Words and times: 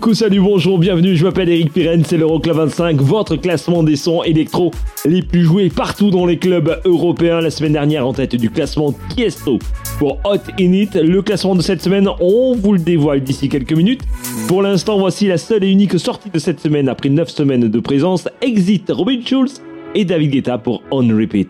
coucou, 0.00 0.14
salut, 0.14 0.40
bonjour, 0.40 0.78
bienvenue, 0.78 1.14
je 1.14 1.24
m'appelle 1.24 1.50
Eric 1.50 1.74
Pirenne, 1.74 2.04
c'est 2.06 2.16
l'Euroclub 2.16 2.56
25, 2.56 3.02
votre 3.02 3.36
classement 3.36 3.82
des 3.82 3.96
sons 3.96 4.22
électro 4.22 4.70
les 5.04 5.20
plus 5.20 5.42
joués 5.42 5.68
partout 5.68 6.10
dans 6.10 6.24
les 6.24 6.38
clubs 6.38 6.80
européens. 6.86 7.42
La 7.42 7.50
semaine 7.50 7.74
dernière, 7.74 8.06
en 8.06 8.14
tête 8.14 8.34
du 8.34 8.48
classement 8.48 8.94
Tiesto 9.14 9.58
pour 9.98 10.18
Hot 10.24 10.38
Init. 10.58 10.88
Le 10.94 11.20
classement 11.20 11.54
de 11.54 11.60
cette 11.60 11.82
semaine, 11.82 12.08
on 12.18 12.56
vous 12.56 12.72
le 12.72 12.78
dévoile 12.78 13.22
d'ici 13.22 13.50
quelques 13.50 13.74
minutes. 13.74 14.00
Pour 14.48 14.62
l'instant, 14.62 14.98
voici 14.98 15.26
la 15.26 15.36
seule 15.36 15.64
et 15.64 15.70
unique 15.70 15.98
sortie 15.98 16.30
de 16.30 16.38
cette 16.38 16.60
semaine 16.60 16.88
après 16.88 17.10
9 17.10 17.28
semaines 17.28 17.68
de 17.68 17.80
présence. 17.80 18.26
Exit 18.40 18.90
Robin 18.90 19.20
Schulz 19.22 19.60
et 19.94 20.06
David 20.06 20.30
Guetta 20.30 20.56
pour 20.56 20.82
On 20.90 21.06
Repeat. 21.08 21.48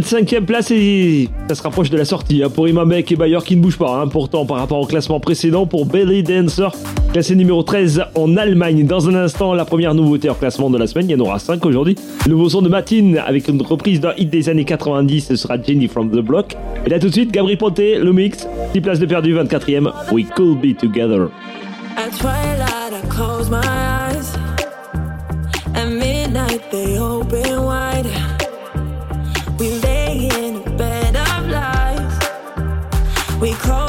25e 0.00 0.44
place 0.44 0.70
et 0.70 1.28
ça 1.48 1.56
se 1.56 1.62
rapproche 1.62 1.90
de 1.90 1.96
la 1.96 2.04
sortie 2.04 2.42
hein, 2.42 2.50
pour 2.50 2.68
Imamek 2.68 3.10
et 3.10 3.16
Bayer 3.16 3.38
qui 3.44 3.56
ne 3.56 3.62
bougent 3.62 3.78
pas. 3.78 4.00
Hein, 4.00 4.06
pourtant, 4.06 4.46
par 4.46 4.58
rapport 4.58 4.78
au 4.78 4.86
classement 4.86 5.18
précédent, 5.18 5.66
pour 5.66 5.86
Belly 5.86 6.22
Dancer, 6.22 6.70
classé 7.12 7.34
numéro 7.34 7.62
13 7.62 8.04
en 8.14 8.36
Allemagne. 8.36 8.86
Dans 8.86 9.08
un 9.08 9.14
instant, 9.14 9.54
la 9.54 9.64
première 9.64 9.94
nouveauté 9.94 10.30
en 10.30 10.34
classement 10.34 10.70
de 10.70 10.78
la 10.78 10.86
semaine, 10.86 11.08
il 11.08 11.12
y 11.12 11.20
en 11.20 11.24
aura 11.24 11.38
5 11.40 11.64
aujourd'hui. 11.66 11.96
Le 12.26 12.32
nouveau 12.32 12.48
son 12.48 12.62
de 12.62 12.68
Matine 12.68 13.18
avec 13.18 13.48
une 13.48 13.60
reprise 13.60 14.00
d'un 14.00 14.12
hit 14.16 14.30
des 14.30 14.48
années 14.48 14.64
90, 14.64 15.26
ce 15.26 15.36
sera 15.36 15.60
Jenny 15.60 15.88
from 15.88 16.10
the 16.10 16.20
Block. 16.20 16.56
Et 16.86 16.90
là 16.90 17.00
tout 17.00 17.08
de 17.08 17.12
suite, 17.12 17.32
Gabriel 17.32 17.58
Ponté, 17.58 17.98
le 17.98 18.12
mix, 18.12 18.46
6 18.74 18.80
places 18.80 19.00
de 19.00 19.06
perdu, 19.06 19.34
24e, 19.34 19.90
We 20.12 20.26
Could 20.36 20.60
Be 20.60 20.76
Together. 20.76 21.28
At 21.96 22.12
twilight, 22.16 22.92
I 22.92 23.06
close 23.08 23.50
my 23.50 23.60
eyes. 23.64 24.36
At 25.74 25.88
midnight, 25.88 26.70
they 26.70 26.98
open 26.98 27.64
wide. 27.64 28.06
We 33.40 33.52
close. 33.52 33.87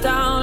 down. 0.00 0.37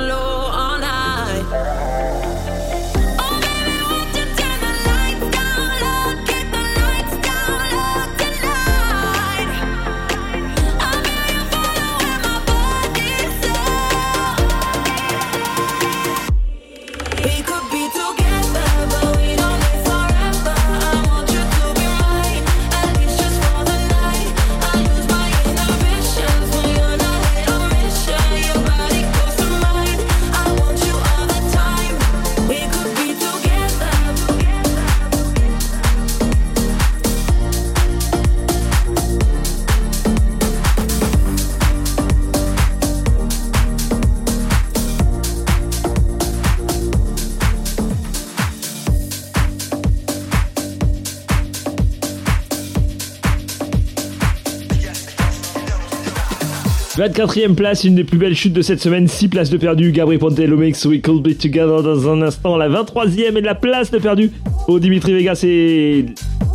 24ème 57.08 57.54
place, 57.54 57.84
une 57.84 57.94
des 57.94 58.04
plus 58.04 58.18
belles 58.18 58.36
chutes 58.36 58.54
de 58.54 58.64
cette 58.64 58.82
semaine, 58.82 59.08
6 59.08 59.28
places 59.28 59.52
de 59.52 59.58
perdu. 59.58 59.92
Gabri 59.92 60.18
Ponte, 60.18 60.40
Lomix, 60.40 60.84
We 60.86 61.02
Could 61.04 61.22
Be 61.22 61.38
Together 61.38 61.84
dans 61.84 62.10
un 62.10 62.24
instant. 62.24 62.58
La 62.58 62.68
23ème 62.68 63.38
et 63.38 63.42
la 63.42 63.54
place 63.54 63.92
de 63.92 64.00
perdu 64.00 64.32
au 64.68 64.80
Dimitri 64.80 65.14
Vegas 65.14 65.42
et 65.44 66.06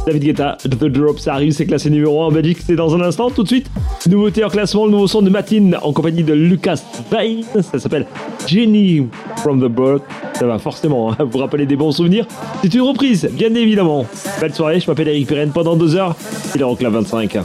David 0.07 0.25
Guetta. 0.25 0.59
The 0.65 0.87
Drop, 0.87 1.21
ça 1.21 1.35
arrive, 1.35 1.53
c'est 1.53 1.67
classé 1.67 1.89
numéro 1.89 2.21
1 2.23 2.27
en 2.27 2.33
Belgique, 2.33 2.59
c'est 2.67 2.75
dans 2.75 2.97
un 2.97 3.01
instant. 3.01 3.31
Tout 3.31 3.45
de 3.45 3.49
suite, 3.49 3.71
nouveauté 4.09 4.43
en 4.43 4.49
classement, 4.49 4.87
le 4.87 4.91
nouveau 4.91 5.07
son 5.07 5.23
de 5.23 5.31
Matine 5.31 5.77
en 5.83 5.93
compagnie 5.93 6.25
de 6.25 6.33
Lucas 6.33 6.83
Vine. 7.13 7.45
Ça 7.63 7.79
s'appelle 7.79 8.07
Jenny 8.49 9.07
from 9.37 9.61
the 9.61 9.71
Bird. 9.71 10.03
Ça 10.35 10.47
va 10.47 10.59
forcément 10.59 11.13
hein, 11.13 11.17
vous 11.31 11.39
rappeler 11.39 11.67
des 11.67 11.77
bons 11.77 11.93
souvenirs. 11.93 12.27
C'est 12.63 12.75
une 12.75 12.81
reprise, 12.81 13.31
bien 13.33 13.55
évidemment. 13.55 14.05
Belle 14.41 14.53
soirée, 14.53 14.81
je 14.81 14.91
m'appelle 14.91 15.09
Eric 15.09 15.29
Pirenne 15.29 15.53
pendant 15.53 15.77
deux 15.77 15.95
heures. 15.95 16.17
C'est 16.19 16.59
l'Euroclub 16.59 16.93
25. 16.93 17.39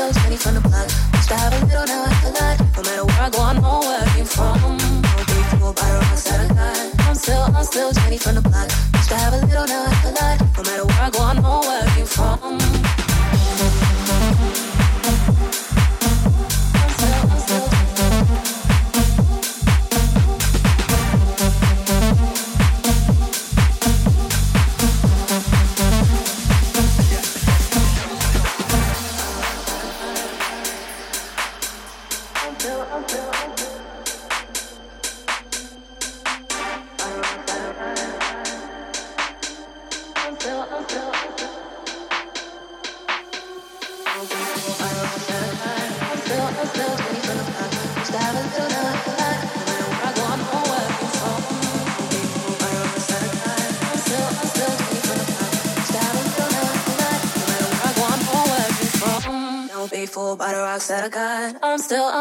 Still 0.00 0.22
Jenny 0.22 0.36
from 0.36 0.54
the 0.54 0.60
block. 0.60 0.88
Used 1.14 1.28
to 1.28 1.36
have 1.36 1.52
a 1.52 1.66
little, 1.66 1.86
now 1.86 2.04
I 2.04 2.08
have 2.08 2.24
a 2.24 2.32
lot. 2.38 2.56
No 2.76 2.82
matter 2.82 3.04
where 3.04 3.22
I 3.22 3.30
go, 3.30 3.42
I 3.42 3.52
know 3.54 3.80
where 3.80 4.00
I 4.00 4.08
came 4.14 4.24
from. 4.24 4.58
Don't 4.60 5.26
be 5.28 5.42
fooled 5.50 5.76
by 5.76 5.88
the 5.90 5.98
rocks 5.98 6.24
that 6.24 6.40
I 6.40 6.54
got. 6.54 7.08
I'm 7.08 7.14
still, 7.14 7.42
I'm 7.42 7.64
still 7.64 7.92
Jenny 7.92 8.18
from 8.18 8.34
the 8.36 8.42
block. 8.42 8.70
Used 8.94 9.08
to 9.10 9.16
have 9.16 9.34
a 9.34 9.46
little, 9.46 9.66
now 9.66 9.84
I 9.84 9.90
have 9.90 10.04
a 10.04 10.12
lot. 10.18 10.56
No 10.56 10.62
matter 10.62 10.86
where 10.86 11.02
I 11.02 11.10
go, 11.10 11.20
I 11.22 11.34
know 11.34 11.60
where 11.60 11.82
I 11.84 11.94
came 11.94 12.06
from. 12.06 12.99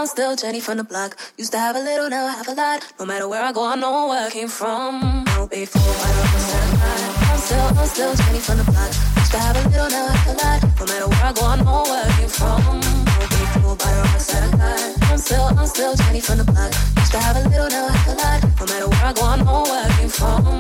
Still, 0.09 0.35
Jenny 0.35 0.59
from 0.59 0.77
the 0.77 0.83
block. 0.83 1.15
Used 1.37 1.51
to 1.51 1.59
have 1.59 1.75
a 1.75 1.79
little, 1.79 2.09
now 2.09 2.25
I 2.25 2.31
have 2.31 2.47
a 2.47 2.53
lot. 2.53 2.81
No 2.99 3.05
matter 3.05 3.27
where 3.27 3.43
I 3.43 3.51
go, 3.51 3.63
I 3.65 3.75
know 3.75 4.07
where 4.07 4.25
I 4.27 4.29
came 4.31 4.47
from. 4.47 5.03
Oh, 5.03 5.23
Don't 5.37 5.51
be 5.51 5.65
fooled 5.65 5.85
by 5.85 6.09
the 6.09 6.21
rocks 6.25 6.47
that 6.51 6.63
I 6.65 6.71
got. 6.81 7.29
I'm 7.29 7.39
still, 7.39 7.67
I'm 7.79 7.87
still 7.87 8.13
Jenny 8.15 8.39
from 8.39 8.57
the 8.57 8.63
block. 8.65 8.91
Used 9.17 9.31
to 9.31 9.39
have 9.39 9.55
a 9.55 9.69
little, 9.69 9.89
now 9.89 10.05
I 10.07 10.11
have 10.11 10.33
a 10.33 10.37
lot. 10.41 10.59
No 10.79 10.85
matter 10.89 11.07
where 11.09 11.25
I 11.29 11.33
go, 11.33 11.45
I 11.45 11.55
know 11.61 11.83
where 11.89 12.05
I 12.05 12.11
came 12.17 12.29
from. 12.29 12.61
Oh, 12.65 12.81
Don't 13.19 13.29
be 13.29 13.45
fooled 13.53 13.77
by 13.79 13.91
the 13.93 14.01
rocks 14.01 14.27
that 14.33 14.43
I 14.43 14.57
got. 14.57 15.11
I'm 15.11 15.17
still, 15.19 15.45
I'm 15.59 15.67
still 15.67 15.95
Jenny 15.95 16.21
from 16.21 16.37
the 16.39 16.43
block. 16.45 16.71
Used 16.97 17.11
to 17.13 17.19
have 17.19 17.35
a 17.37 17.49
little, 17.49 17.69
now 17.69 17.87
I 17.87 17.91
have 17.91 18.09
a 18.09 18.15
lot. 18.17 18.39
No 18.59 18.65
matter 18.65 18.89
where 18.89 19.05
I 19.05 19.13
go, 19.13 19.23
I 19.23 19.35
know 19.37 19.61
where 19.69 19.85
I 19.85 19.89
came 19.97 20.09
from. 20.09 20.59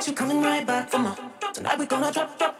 Get 0.00 0.08
you 0.08 0.14
coming 0.14 0.40
right 0.40 0.66
back 0.66 0.88
for 0.88 0.98
more. 0.98 1.14
Tonight 1.52 1.78
we 1.78 1.84
gonna 1.84 2.10
drop, 2.10 2.38
drop, 2.38 2.38
drop, 2.38 2.38
drop, 2.38 2.38
drop, 2.38 2.59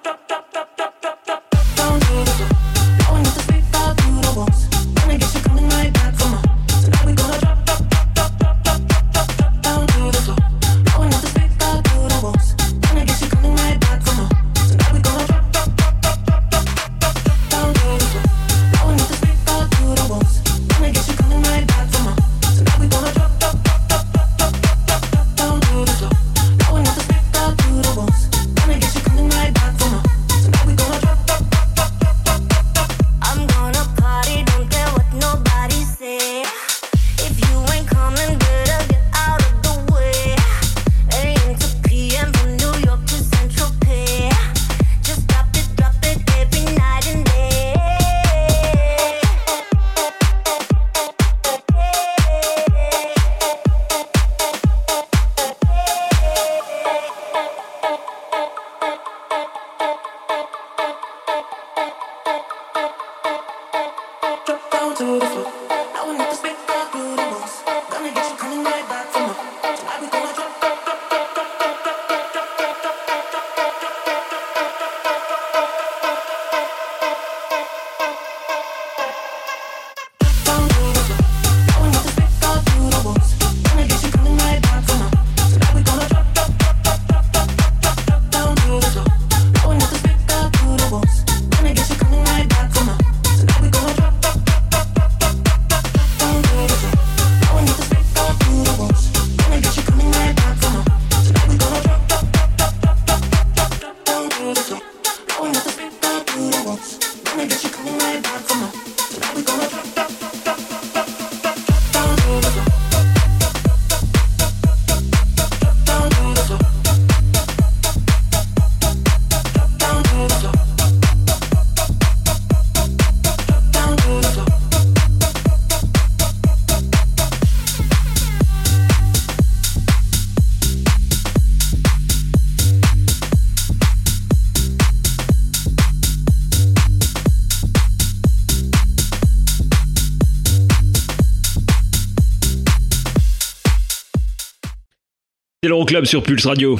l'Euroclub 145.70 146.04
sur 146.04 146.20
Pulse 146.24 146.46
Radio. 146.46 146.76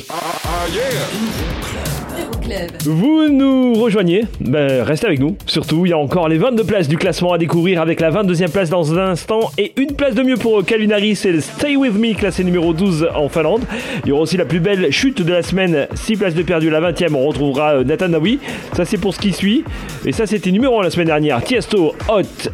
Vous 2.84 3.28
nous 3.28 3.74
rejoignez, 3.74 4.24
ben, 4.40 4.82
restez 4.82 5.06
avec 5.06 5.20
nous. 5.20 5.36
Surtout, 5.46 5.86
il 5.86 5.90
y 5.90 5.92
a 5.92 5.98
encore 5.98 6.28
les 6.28 6.38
22 6.38 6.64
places 6.64 6.88
du 6.88 6.96
classement 6.96 7.32
à 7.32 7.38
découvrir 7.38 7.80
avec 7.80 8.00
la 8.00 8.10
22e 8.10 8.50
place 8.50 8.68
dans 8.68 8.92
un 8.98 9.10
instant 9.10 9.52
et 9.58 9.72
une 9.76 9.94
place 9.94 10.16
de 10.16 10.24
mieux 10.24 10.36
pour 10.36 10.64
Calvin 10.64 10.90
Harris 10.90 11.20
le 11.24 11.40
Stay 11.40 11.76
With 11.76 11.94
Me 11.94 12.14
classé 12.14 12.42
numéro 12.42 12.72
12 12.72 13.10
en 13.14 13.28
Finlande. 13.28 13.62
Il 14.04 14.08
y 14.08 14.12
aura 14.12 14.22
aussi 14.22 14.36
la 14.36 14.44
plus 14.44 14.58
belle 14.58 14.90
chute 14.90 15.22
de 15.22 15.32
la 15.32 15.44
semaine, 15.44 15.86
6 15.94 16.16
places 16.16 16.34
de 16.34 16.42
perdu, 16.42 16.68
la 16.68 16.80
20e, 16.80 17.14
on 17.14 17.28
retrouvera 17.28 17.74
euh, 17.74 17.84
Nathan 17.84 18.08
Dawi. 18.08 18.40
Ça 18.76 18.84
c'est 18.84 18.98
pour 18.98 19.14
ce 19.14 19.20
qui 19.20 19.32
suit. 19.32 19.62
Et 20.04 20.10
ça 20.10 20.26
c'était 20.26 20.50
numéro 20.50 20.80
1 20.80 20.82
la 20.82 20.90
semaine 20.90 21.06
dernière, 21.06 21.44
Tiesto 21.44 21.94
Hot 22.08 22.50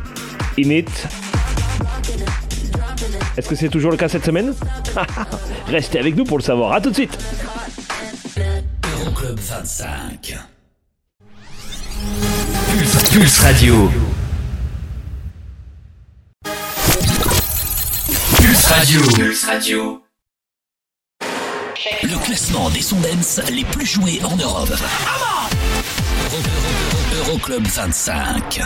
In 0.58 0.70
It. 0.70 1.35
Est-ce 3.36 3.48
que 3.48 3.54
c'est 3.54 3.68
toujours 3.68 3.90
le 3.90 3.96
cas 3.96 4.08
cette 4.08 4.24
semaine 4.24 4.54
Restez 5.66 5.98
avec 5.98 6.16
nous 6.16 6.24
pour 6.24 6.38
le 6.38 6.42
savoir. 6.42 6.72
À 6.72 6.80
tout 6.80 6.90
de 6.90 6.94
suite. 6.94 7.18
Euroclub 9.02 9.38
25. 9.38 10.36
Pulse, 13.12 13.40
Radio. 13.40 13.90
Pulse 18.36 18.66
Radio. 18.66 19.00
Pulse 19.14 19.44
Radio. 19.44 20.02
Le 22.02 22.24
classement 22.24 22.70
des 22.70 22.82
sons 22.82 22.96
les 23.50 23.64
plus 23.64 23.86
joués 23.86 24.20
en 24.24 24.36
Europe. 24.36 24.72
Euroclub 27.18 27.66
25. 27.66 28.60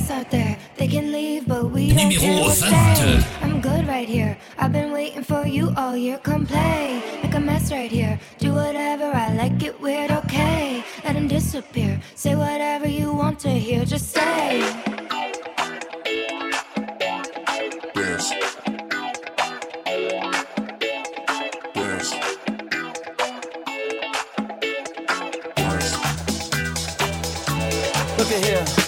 us 0.00 0.10
out 0.10 0.30
there. 0.30 0.56
They 0.76 0.88
can 0.88 1.12
leave, 1.12 1.46
but 1.46 1.70
we 1.70 1.92
don't 1.92 2.10
Numéro 2.10 2.48
care 2.70 2.96
20. 2.96 3.24
I'm 3.42 3.60
good 3.60 3.86
right 3.86 4.08
here. 4.08 4.36
I've 4.58 4.72
been 4.72 4.92
waiting 4.92 5.22
for 5.22 5.46
you 5.46 5.72
all 5.76 5.96
year. 5.96 6.18
Come 6.18 6.46
play, 6.46 7.02
make 7.22 7.34
a 7.34 7.40
mess 7.40 7.70
right 7.72 7.90
here. 7.90 8.18
Do 8.38 8.54
whatever 8.54 9.04
I 9.14 9.34
like, 9.34 9.58
get 9.58 9.80
weird, 9.80 10.10
okay. 10.10 10.82
Let 11.04 11.16
him 11.16 11.28
disappear. 11.28 12.00
Say 12.14 12.34
whatever 12.34 12.88
you 12.88 13.12
want 13.12 13.38
to 13.40 13.50
hear, 13.50 13.84
just 13.84 14.10
say. 14.10 14.60
Look 28.18 28.30
at 28.32 28.44
here. 28.44 28.79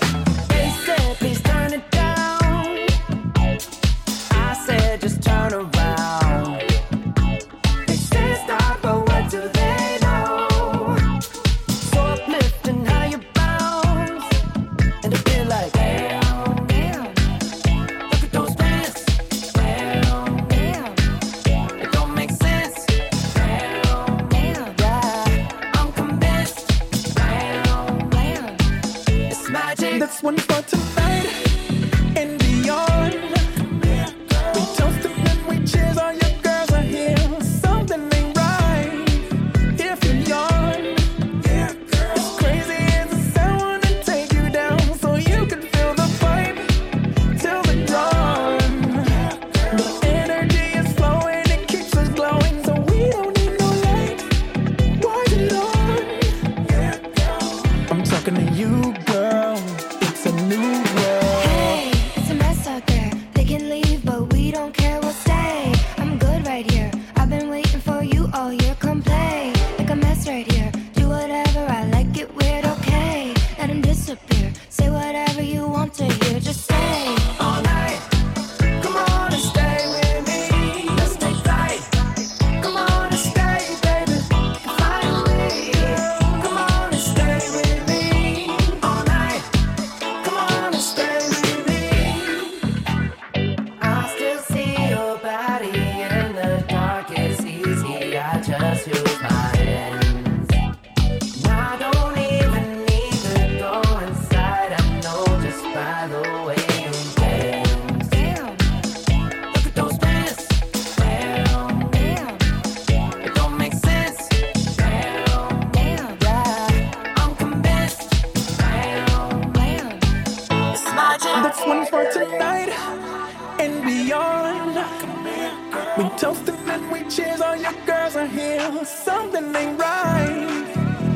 eyes 128.02 128.16
are 128.16 128.26
here, 128.26 128.84
something 128.84 129.54
ain't 129.54 129.78
right. 129.78 130.66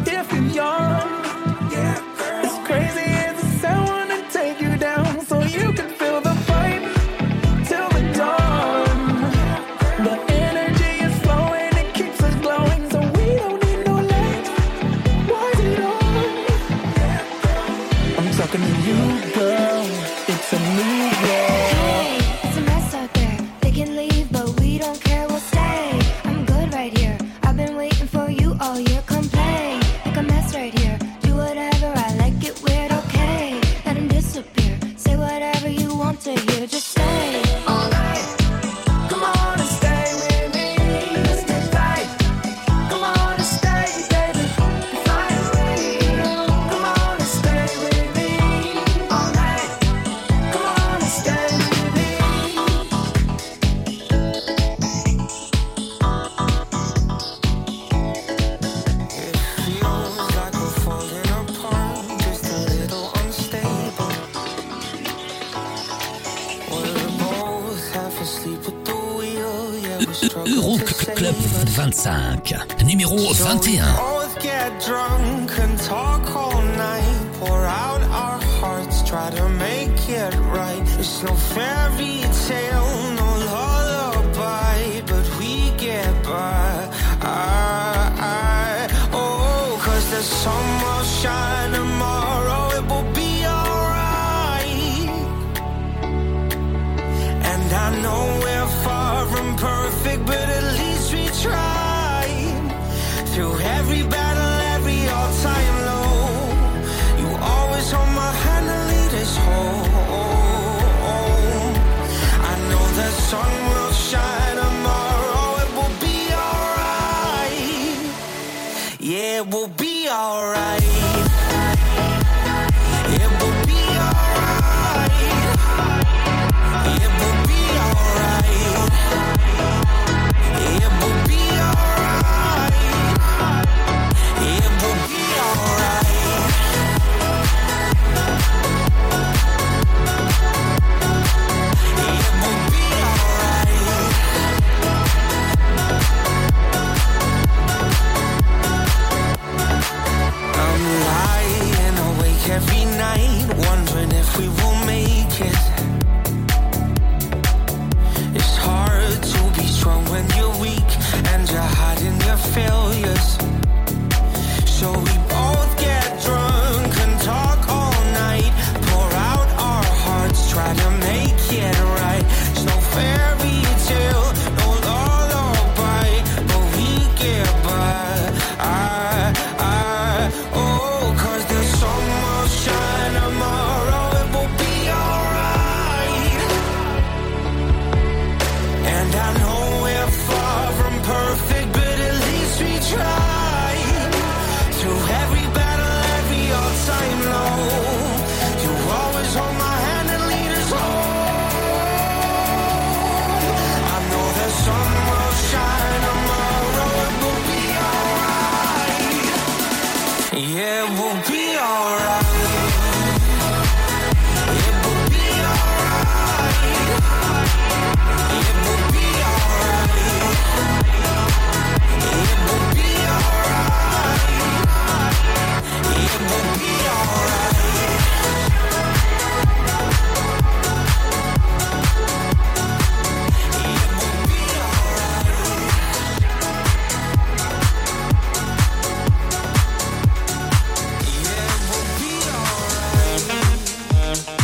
If 0.06 0.32
you're 0.32 0.42
young. 0.54 1.15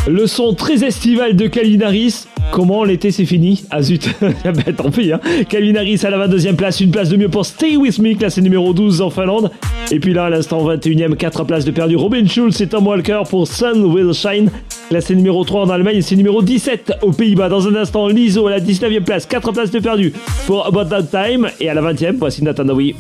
Le 0.08 0.26
son 0.26 0.54
très 0.54 0.84
estival 0.84 1.36
de 1.36 1.46
Calvinaris. 1.46 2.26
Comment 2.50 2.82
l'été 2.82 3.12
c'est 3.12 3.24
fini 3.24 3.64
Ah 3.70 3.82
zut, 3.82 4.12
ah, 4.44 4.50
bah, 4.50 4.72
tant 4.76 4.90
pis. 4.90 5.12
Hein. 5.12 5.20
Calvinaris 5.48 6.00
à 6.04 6.10
la 6.10 6.26
22e 6.26 6.56
place, 6.56 6.80
une 6.80 6.90
place 6.90 7.08
de 7.08 7.16
mieux 7.16 7.28
pour 7.28 7.46
Stay 7.46 7.76
With 7.76 8.00
Me, 8.00 8.14
classé 8.14 8.42
numéro 8.42 8.72
12 8.74 9.00
en 9.00 9.10
Finlande. 9.10 9.52
Et 9.92 10.00
puis 10.00 10.12
là, 10.12 10.24
à 10.24 10.30
l'instant 10.30 10.66
21e, 10.68 11.14
4 11.14 11.44
places 11.44 11.64
de 11.64 11.70
perdu. 11.70 11.94
Robin 11.94 12.26
Schulz 12.26 12.60
et 12.60 12.66
Tom 12.66 12.86
Walker 12.86 13.22
pour 13.30 13.46
Sun 13.46 13.84
Will 13.84 14.12
Shine, 14.12 14.50
classé 14.90 15.14
numéro 15.14 15.44
3 15.44 15.66
en 15.66 15.70
Allemagne 15.70 16.02
c'est 16.02 16.16
numéro 16.16 16.42
17 16.42 16.94
aux 17.02 17.12
Pays-Bas. 17.12 17.48
Dans 17.48 17.68
un 17.68 17.76
instant, 17.76 18.08
Lizo 18.08 18.48
à 18.48 18.50
la 18.50 18.60
19e 18.60 19.04
place, 19.04 19.24
4 19.24 19.52
places 19.52 19.70
de 19.70 19.78
perdu 19.78 20.12
pour 20.46 20.66
About 20.66 20.86
That 20.86 21.04
Time. 21.04 21.48
Et 21.60 21.68
à 21.68 21.74
la 21.74 21.80
20e, 21.80 22.16
voici 22.18 22.42
Nathan 22.42 22.64
Dowie. 22.64 22.96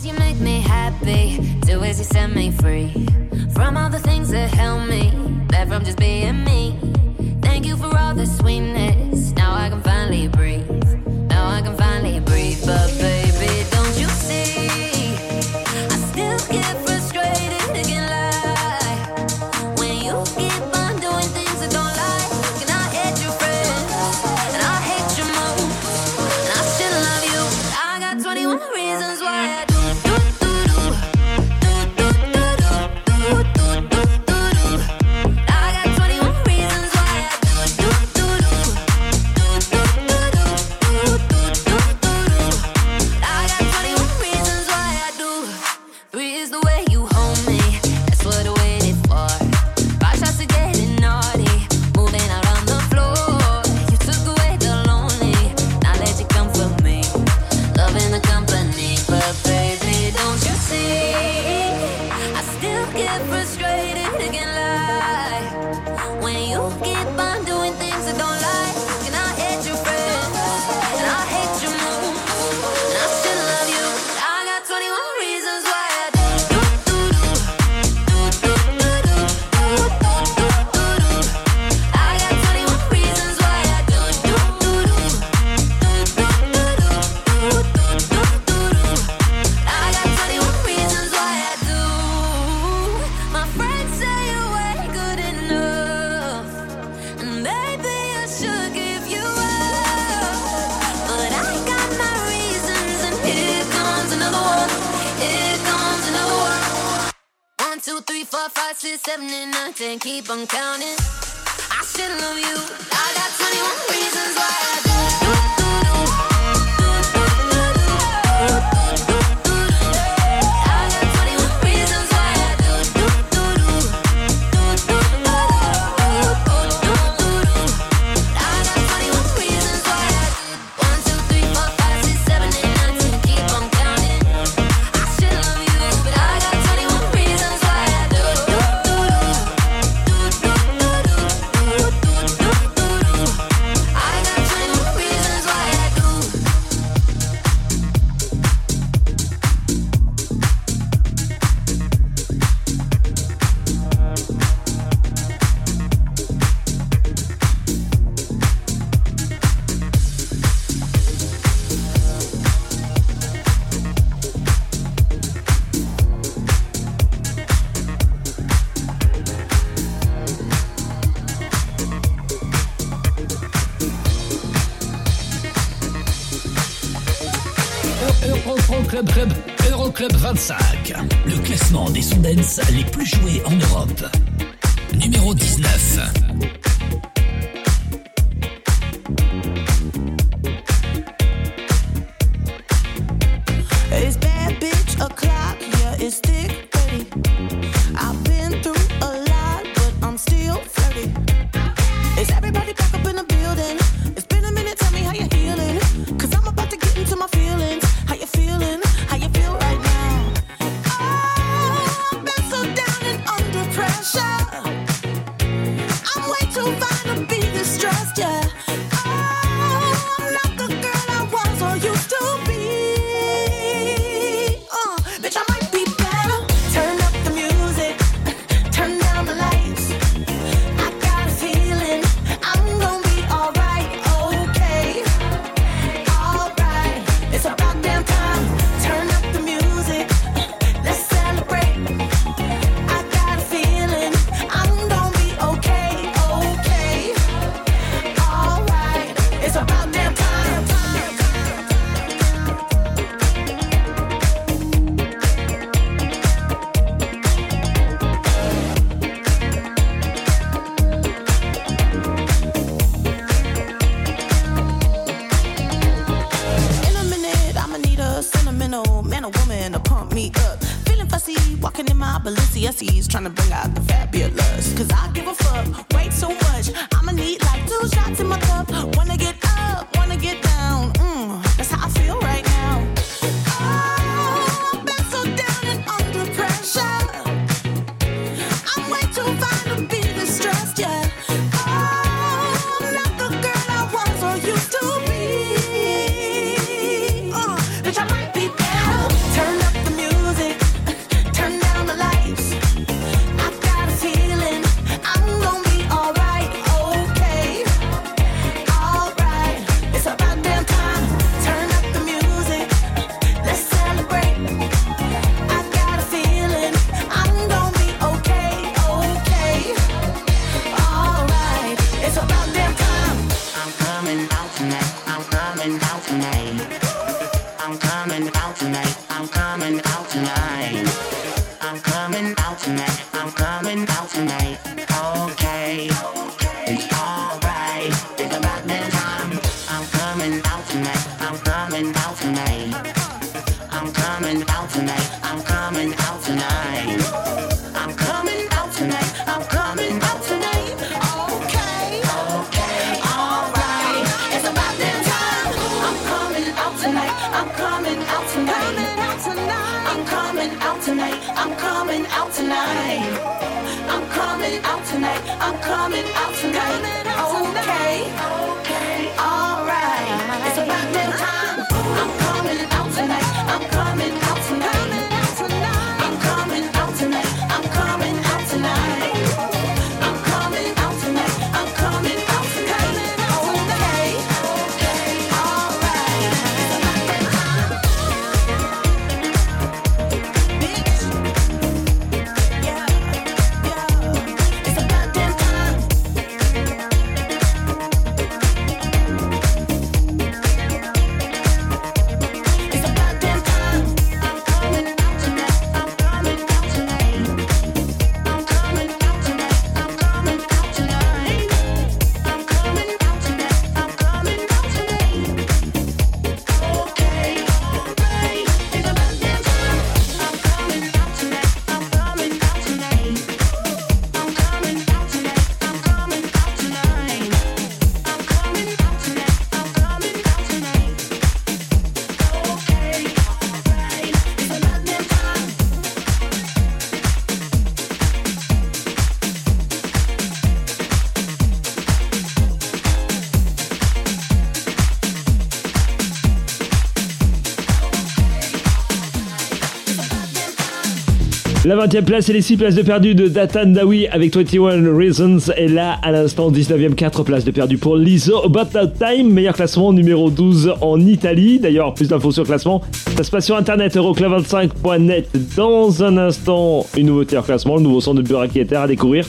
La 451.64 451.76
20e 451.76 452.02
place 452.02 452.28
et 452.28 452.32
les 452.32 452.42
6 452.42 452.56
places 452.56 452.74
de 452.74 452.82
perdu 452.82 453.14
de 453.14 453.28
Datan 453.28 453.66
Dawi 453.66 454.08
avec 454.08 454.34
21 454.34 454.96
Reasons. 454.96 455.38
Et 455.56 455.68
là, 455.68 455.96
à 456.02 456.10
l'instant, 456.10 456.50
19e, 456.50 456.94
4 456.94 457.22
places 457.22 457.44
de 457.44 457.52
perdu 457.52 457.78
pour 457.78 457.96
Lizzo. 457.96 458.44
About 458.44 458.88
Time, 458.98 459.32
meilleur 459.32 459.54
classement 459.54 459.92
numéro 459.92 460.28
12 460.28 460.74
en 460.80 460.98
Italie. 460.98 461.60
D'ailleurs, 461.60 461.94
plus 461.94 462.08
d'infos 462.08 462.32
sur 462.32 462.42
le 462.42 462.48
classement, 462.48 462.82
ça 463.16 463.22
se 463.22 463.30
passe 463.30 463.46
sur 463.46 463.56
internet 463.56 463.96
euroclub25.net. 463.96 465.28
Dans 465.56 466.02
un 466.02 466.16
instant, 466.16 466.84
une 466.96 467.06
nouveauté 467.06 467.38
en 467.38 467.42
classement, 467.42 467.76
le 467.76 467.82
nouveau 467.82 468.00
son 468.00 468.14
de 468.14 468.22
Burak 468.22 468.56
à 468.56 468.88
découvrir. 468.88 469.24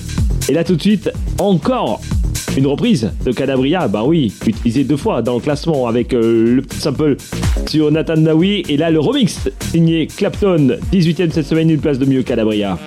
Et 0.50 0.54
là, 0.54 0.63
tout 0.63 0.76
de 0.76 0.82
suite, 0.82 1.12
encore 1.38 2.02
une 2.55 2.67
reprise 2.67 3.11
de 3.25 3.31
Calabria, 3.31 3.87
bah 3.87 4.03
oui, 4.05 4.31
utilisé 4.45 4.83
deux 4.83 4.97
fois 4.97 5.23
dans 5.23 5.35
le 5.35 5.39
classement 5.39 5.87
avec 5.87 6.13
euh, 6.13 6.55
le 6.55 6.61
petit 6.61 6.79
sample 6.79 7.15
sur 7.65 7.91
Nathan 7.91 8.17
Dawi 8.17 8.63
et 8.69 8.77
là 8.77 8.91
le 8.91 8.99
remix 8.99 9.49
signé 9.71 10.05
Clapton, 10.05 10.77
18ème 10.91 11.31
cette 11.31 11.47
semaine, 11.47 11.71
une 11.71 11.79
place 11.79 11.97
de 11.97 12.05
mieux 12.05 12.21
Calabria. 12.21 12.77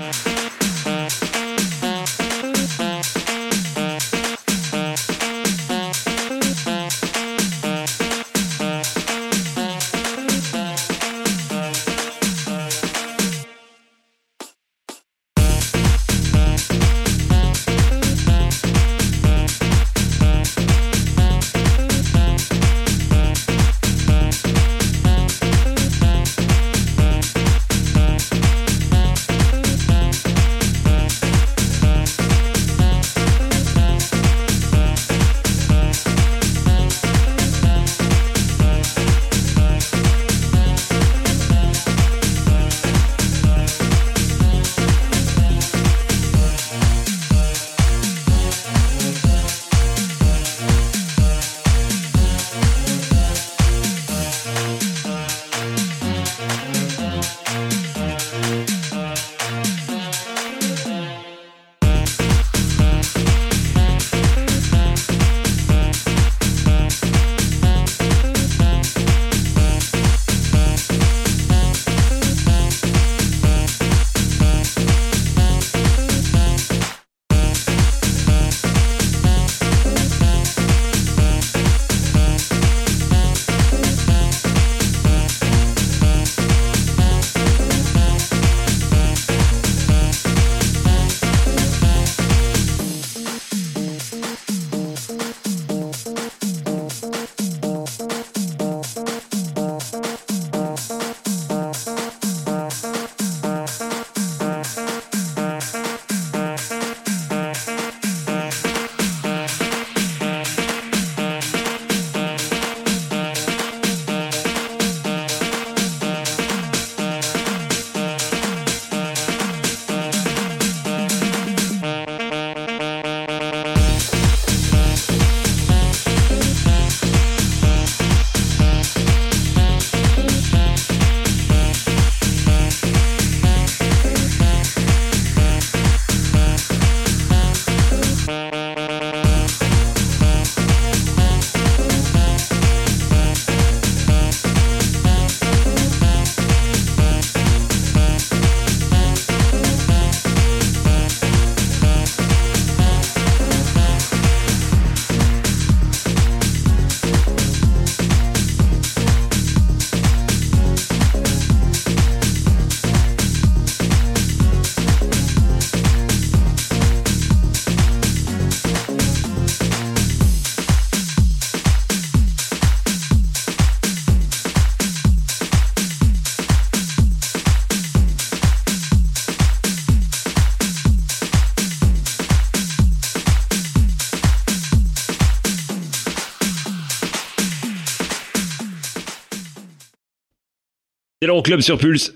C'est 191.23 191.29
l'Euroclub 191.29 191.63
sur 191.63 191.79
Pulse. 191.79 192.13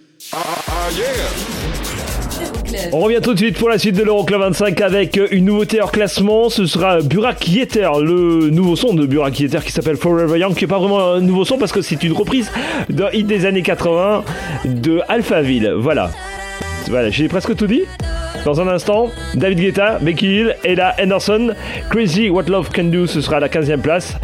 On 2.92 2.98
revient 3.00 3.20
tout 3.22 3.32
de 3.32 3.38
suite 3.38 3.56
pour 3.56 3.70
la 3.70 3.78
suite 3.78 3.96
de 3.96 4.02
l'Euroclub 4.02 4.38
25 4.40 4.78
avec 4.82 5.18
une 5.30 5.46
nouveauté 5.46 5.80
hors 5.80 5.90
classement. 5.90 6.50
Ce 6.50 6.66
sera 6.66 7.00
Burak 7.00 7.48
Yeter, 7.48 7.88
le 7.98 8.50
nouveau 8.50 8.76
son 8.76 8.92
de 8.92 9.06
Burak 9.06 9.40
Yeter 9.40 9.60
qui 9.64 9.72
s'appelle 9.72 9.96
Forever 9.96 10.38
Young, 10.38 10.54
qui 10.54 10.64
n'est 10.64 10.68
pas 10.68 10.78
vraiment 10.78 11.14
un 11.14 11.20
nouveau 11.22 11.46
son 11.46 11.56
parce 11.56 11.72
que 11.72 11.80
c'est 11.80 12.02
une 12.02 12.12
reprise 12.12 12.52
d'un 12.90 13.08
hit 13.10 13.26
des 13.26 13.46
années 13.46 13.62
80 13.62 14.22
de 14.66 15.00
Alphaville. 15.08 15.72
Voilà. 15.78 16.10
Voilà, 16.88 17.08
j'ai 17.08 17.28
presque 17.28 17.56
tout 17.56 17.66
dit. 17.66 17.84
Dans 18.44 18.60
un 18.60 18.68
instant, 18.68 19.10
David 19.34 19.60
Guetta, 19.60 19.98
Becky 20.00 20.26
Hill, 20.26 20.56
Ella 20.64 20.94
Henderson, 20.98 21.54
Crazy 21.90 22.30
What 22.30 22.44
Love 22.44 22.70
Can 22.74 22.84
Do, 22.84 23.06
ce 23.06 23.20
sera 23.20 23.36
à 23.36 23.40
la 23.40 23.48
15e 23.48 23.80
place. 23.80 24.14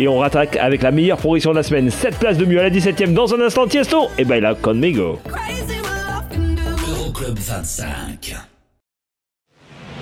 Et 0.00 0.08
on 0.08 0.18
rattaque 0.18 0.56
avec 0.56 0.82
la 0.82 0.90
meilleure 0.90 1.18
progression 1.18 1.50
de 1.50 1.56
la 1.56 1.62
semaine. 1.62 1.90
7 1.90 2.18
places 2.18 2.38
de 2.38 2.44
mieux 2.44 2.58
à 2.58 2.64
la 2.64 2.70
17e. 2.70 3.12
Dans 3.12 3.34
un 3.34 3.40
instant, 3.40 3.66
Tiesto 3.66 4.08
et 4.18 4.24
Baila 4.24 4.54
Conmigo. 4.54 5.20
Euroclub 6.88 7.38
25. 7.38 8.34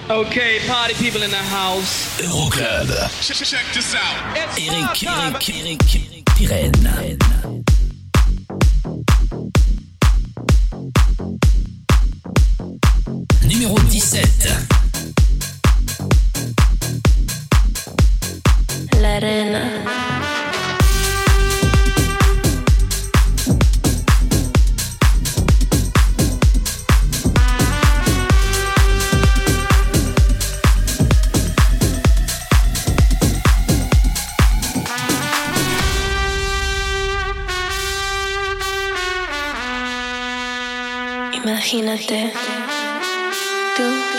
Okay, 0.09 0.59
party 0.67 0.95
people 0.95 1.23
in 1.23 1.31
the 1.31 1.37
house. 1.37 2.21
Euroclub. 2.21 2.89
Check, 3.21 3.37
check 3.37 3.65
this 3.73 3.95
out. 3.95 4.17
It's 4.35 4.59
Eric. 4.59 5.05
Eric, 5.05 5.51
Eric, 5.51 5.95
Eric 5.95 6.25
Pirenne. 6.35 7.80
Numéro 13.51 13.75
17. 13.81 14.49
La 19.01 19.17
arena. 19.17 20.01
Imagínate, 41.33 42.33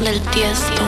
del 0.00 0.20
10. 0.32 0.79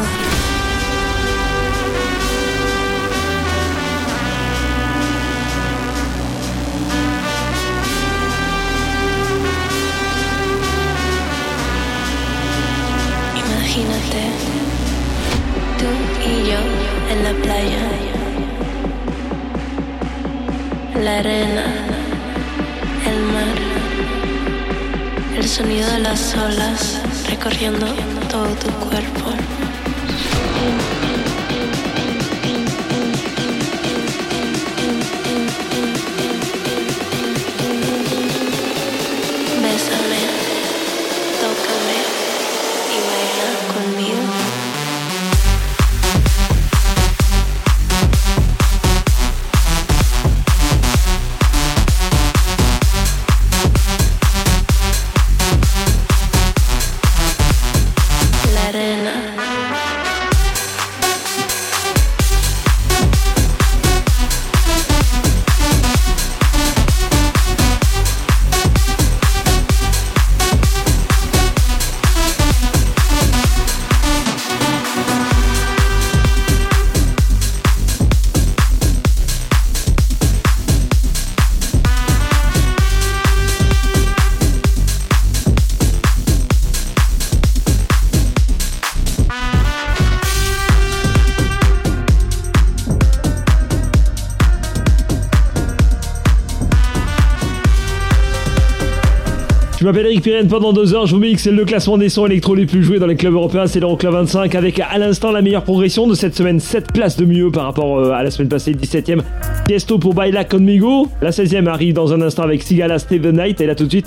Je 99.83 99.87
m'appelle 99.89 100.07
Eric 100.07 100.23
Pirenne. 100.23 100.47
Pendant 100.47 100.73
deux 100.73 100.95
heures, 100.95 101.07
je 101.07 101.17
vous 101.17 101.21
mixe 101.21 101.49
le 101.49 101.65
classement 101.65 101.99
des 101.99 102.09
sons 102.09 102.27
électro 102.27 102.55
les 102.55 102.67
plus 102.67 102.85
joués 102.85 103.01
dans 103.01 103.09
les 103.09 103.17
clubs 103.17 103.35
européens, 103.35 103.67
c'est 103.67 103.81
l'Euroclub 103.81 104.13
25 104.13 104.55
avec 104.55 104.79
à 104.79 104.97
l'instant 104.97 105.33
la 105.33 105.43
meilleure 105.43 105.65
progression 105.65 106.07
de 106.07 106.15
cette 106.15 106.37
semaine, 106.37 106.61
7 106.61 106.93
places 106.93 107.17
de 107.17 107.25
mieux 107.25 107.51
par 107.51 107.65
rapport 107.65 107.99
euh, 107.99 108.13
à 108.13 108.23
la 108.23 108.31
semaine 108.31 108.49
passée, 108.49 108.75
17ème 108.75 109.23
Tiesto 109.67 109.99
pour 109.99 110.15
Baila 110.15 110.45
Conmigo, 110.45 111.09
la 111.21 111.31
16ème 111.31 111.67
arrive 111.67 111.95
dans 111.95 112.13
un 112.13 112.23
instant 112.23 112.45
avec 112.45 112.63
Sigala 112.63 113.01
Stay 113.01 113.19
the 113.19 113.33
Night 113.33 113.61
et 113.61 113.67
là 113.67 113.75
tout 113.75 113.87
de 113.87 113.89
suite 113.89 114.07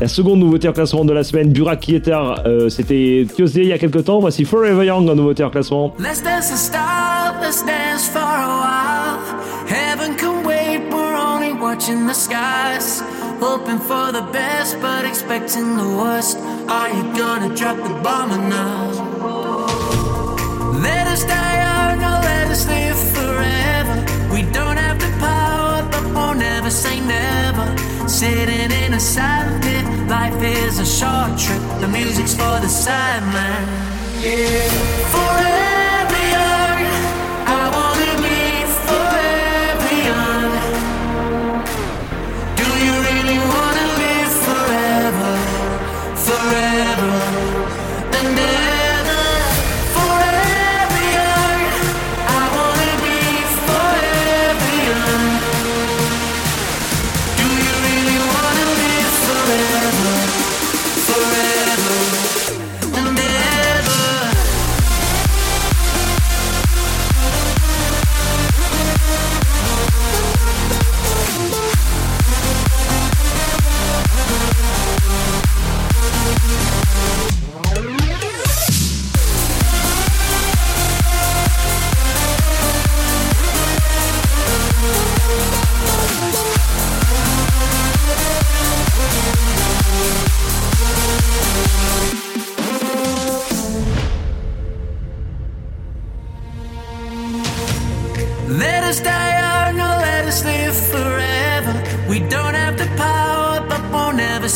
la 0.00 0.08
seconde 0.08 0.40
nouveauté 0.40 0.68
en 0.68 0.72
classement 0.72 1.04
de 1.04 1.12
la 1.12 1.22
semaine, 1.22 1.52
Burak 1.52 1.78
Kietar, 1.78 2.42
euh, 2.46 2.68
c'était 2.68 3.24
Tuesday 3.36 3.60
il 3.60 3.68
y 3.68 3.72
a 3.72 3.78
quelques 3.78 4.02
temps, 4.02 4.18
voici 4.18 4.44
Forever 4.44 4.84
Young 4.84 5.08
en 5.08 5.14
nouveauté 5.14 5.44
en 5.44 5.50
classement. 5.50 5.94
Let's 6.00 6.24
dance 6.24 6.52
stop, 6.56 7.40
let's 7.40 7.64
dance 7.64 8.08
for 8.08 8.18
a 8.18 8.48
while. 8.48 9.20
Heaven 9.68 10.16
can 10.16 10.44
wait, 10.44 10.80
we're 10.90 11.14
only 11.14 11.52
watching 11.52 12.04
the 12.08 12.14
skies. 12.14 13.04
Hoping 13.40 13.78
for 13.78 14.12
the 14.12 14.22
best, 14.32 14.80
but 14.80 15.04
expecting 15.04 15.76
the 15.76 15.88
worst. 16.00 16.38
Are 16.68 16.88
you 16.88 17.02
gonna 17.16 17.54
drop 17.54 17.76
the 17.76 17.94
bomb 18.02 18.32
or 18.32 18.48
not? 18.48 18.94
Let 20.82 21.06
us 21.06 21.24
die 21.24 21.56
young 21.64 21.98
or 22.02 22.18
let 22.30 22.46
us 22.50 22.66
live 22.66 22.98
forever. 23.16 23.94
We 24.32 24.42
don't 24.52 24.76
have 24.76 24.98
the 24.98 25.12
power, 25.18 25.86
but 25.90 26.04
we'll 26.14 26.34
never 26.34 26.70
say 26.70 27.00
never. 27.00 27.66
Sitting 28.08 28.70
in 28.82 28.94
a 28.94 29.00
silent 29.00 29.62
pit, 29.64 29.84
life 30.08 30.40
is 30.42 30.78
a 30.78 30.86
short 30.86 31.38
trip. 31.38 31.62
The 31.80 31.88
music's 31.88 32.34
for 32.34 32.56
the 32.64 32.70
sideman. 32.82 33.64
Yeah. 34.22 34.68
Forever 35.12 35.83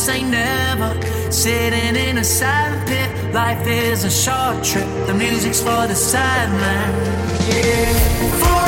say 0.09 0.23
never. 0.23 0.91
Sitting 1.31 1.95
in 1.95 2.17
a 2.17 2.23
silent 2.23 2.87
pit, 2.87 3.09
life 3.33 3.65
is 3.67 4.03
a 4.05 4.09
short 4.23 4.63
trip. 4.63 4.87
The 5.07 5.13
music's 5.13 5.59
for 5.59 5.83
the 5.91 5.97
sideman. 6.09 6.89
Yeah. 7.49 8.58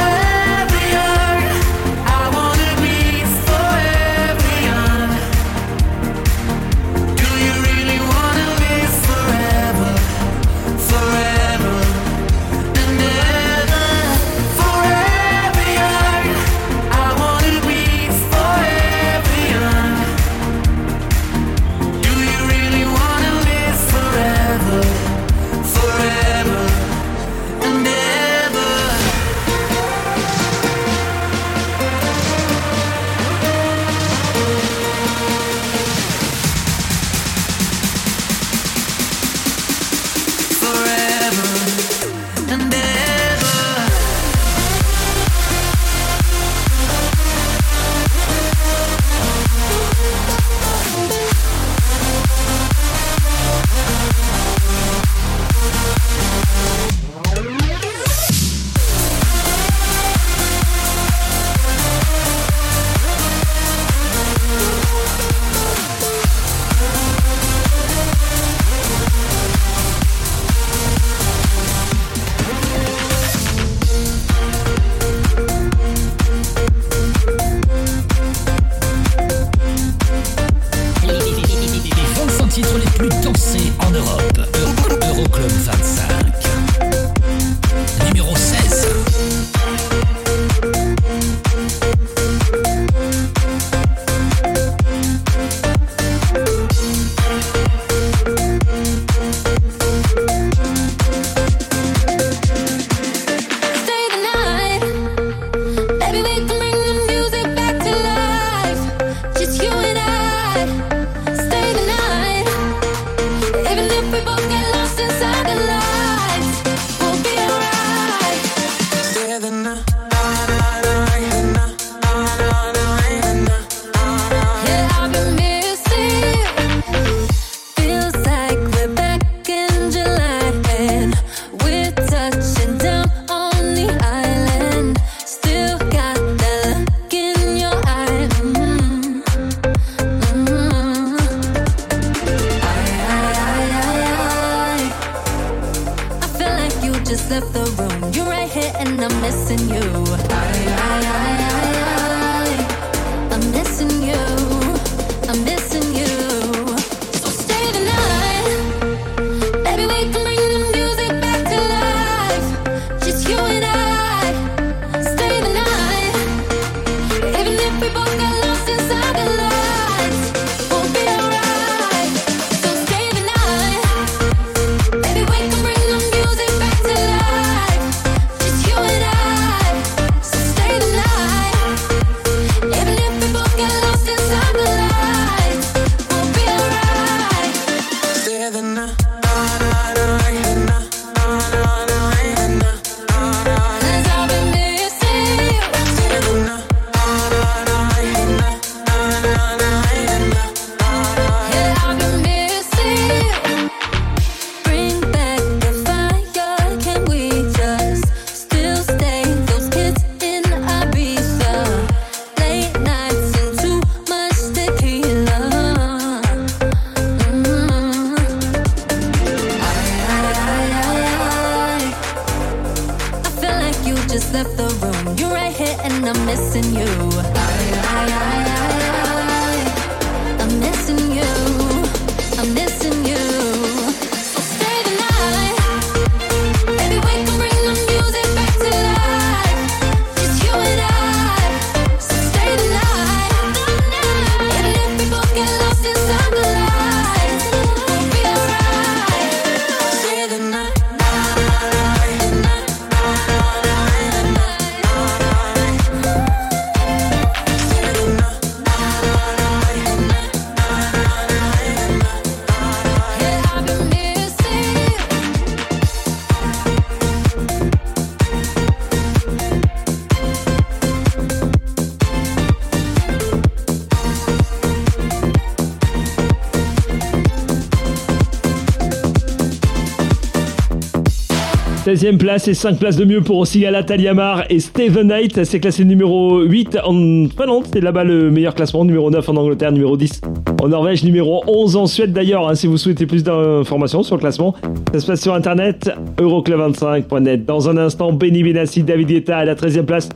16e 282.01 282.17
place 282.17 282.47
et 282.47 282.55
5 282.55 282.79
places 282.79 282.95
de 282.95 283.05
mieux 283.05 283.21
pour 283.21 283.45
Sigala 283.45 283.83
Taliamar 283.83 284.45
et 284.49 284.59
Steven 284.59 285.05
Knight. 285.05 285.43
C'est 285.43 285.59
classé 285.59 285.85
numéro 285.85 286.39
8 286.39 286.79
en 286.83 287.27
Finlande. 287.29 287.65
C'est 287.71 287.79
là-bas 287.79 288.03
le 288.03 288.31
meilleur 288.31 288.55
classement. 288.55 288.83
Numéro 288.83 289.11
9 289.11 289.29
en 289.29 289.35
Angleterre, 289.35 289.71
numéro 289.71 289.95
10 289.95 290.21
en 290.63 290.67
Norvège, 290.69 291.03
numéro 291.03 291.43
11 291.45 291.75
en 291.75 291.85
Suède 291.85 292.11
d'ailleurs. 292.11 292.49
hein, 292.49 292.55
si 292.55 292.65
vous 292.65 292.77
souhaitez 292.77 293.05
plus 293.05 293.23
d'informations 293.23 294.01
sur 294.01 294.15
le 294.15 294.21
classement, 294.21 294.55
ça 294.93 294.99
se 294.99 295.05
passe 295.05 295.21
sur 295.21 295.35
internet 295.35 295.91
euroclub25.net. 296.17 297.45
Dans 297.45 297.69
un 297.69 297.77
instant, 297.77 298.11
Benny 298.13 298.41
Benassi, 298.41 298.81
David 298.81 299.07
Guetta 299.07 299.37
à 299.37 299.45
la 299.45 299.53
13e 299.53 299.83
place 299.83 300.09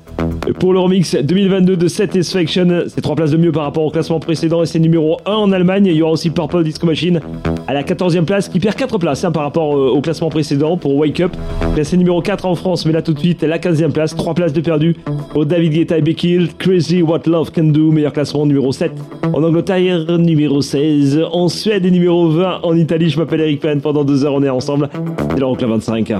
pour 0.60 0.74
le 0.74 0.80
remix 0.80 1.16
2022 1.16 1.78
de 1.78 1.88
Satisfaction. 1.88 2.86
C'est 2.88 3.02
3 3.02 3.16
places 3.16 3.32
de 3.32 3.38
mieux 3.38 3.52
par 3.52 3.64
rapport 3.64 3.84
au 3.84 3.92
classement 3.92 4.20
précédent 4.20 4.64
et 4.64 4.66
c'est 4.66 4.80
numéro 4.80 5.18
1 5.28 5.32
en 5.32 5.52
Allemagne. 5.52 5.86
Il 5.86 5.96
y 5.96 6.02
aura 6.02 6.14
aussi 6.14 6.32
Purple 6.32 6.64
Disco 6.64 6.88
Machine 6.88 7.20
à 7.68 7.74
la 7.74 7.84
14e 7.84 8.26
place 8.26 8.50
qui 8.50 8.60
perd 8.60 8.76
4 8.76 8.98
places 8.98 9.24
hein, 9.24 9.32
par 9.32 9.44
rapport 9.44 9.76
euh, 9.76 9.90
au 9.90 10.02
classement 10.02 10.30
précédent 10.30 10.78
pour 10.78 10.96
Wake 10.96 11.20
Up. 11.20 11.32
Classé 11.74 11.98
numéro 11.98 12.22
4 12.22 12.46
en 12.46 12.56
France, 12.56 12.86
mais 12.86 12.92
là 12.92 13.02
tout 13.02 13.14
de 13.14 13.20
suite 13.20 13.44
la 13.44 13.58
15e 13.58 13.92
place, 13.92 14.16
3 14.16 14.34
places 14.34 14.54
de 14.54 14.62
perdu 14.62 14.96
au 15.34 15.46
David 15.46 15.74
Guetta 15.74 15.98
et 15.98 16.02
Becky. 16.02 16.50
Crazy 16.58 17.02
What 17.02 17.22
Love 17.26 17.52
Can 17.52 17.66
Do, 17.66 17.92
meilleur 17.92 18.14
classement 18.14 18.46
numéro 18.46 18.72
7 18.72 18.92
en 19.34 19.44
Angleterre, 19.44 20.18
numéro 20.18 20.62
16 20.62 21.22
en 21.32 21.48
Suède 21.48 21.86
et 21.86 21.92
numéro 21.92 22.30
20 22.30 22.60
en 22.64 22.76
Italie. 22.76 23.10
Je 23.10 23.20
m'appelle 23.20 23.42
Eric 23.42 23.62
Penn, 23.62 23.82
pendant 23.82 24.04
deux 24.04 24.26
heures 24.26 24.34
on 24.34 24.44
est 24.44 24.50
ensemble. 24.50 24.90
C'est 25.32 25.40
l'Euroclub 25.40 25.70
25. 25.70 26.14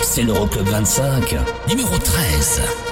C'est 0.00 0.22
l'Euroclub 0.22 0.66
25, 0.68 1.36
numéro 1.68 1.98
13. 1.98 2.91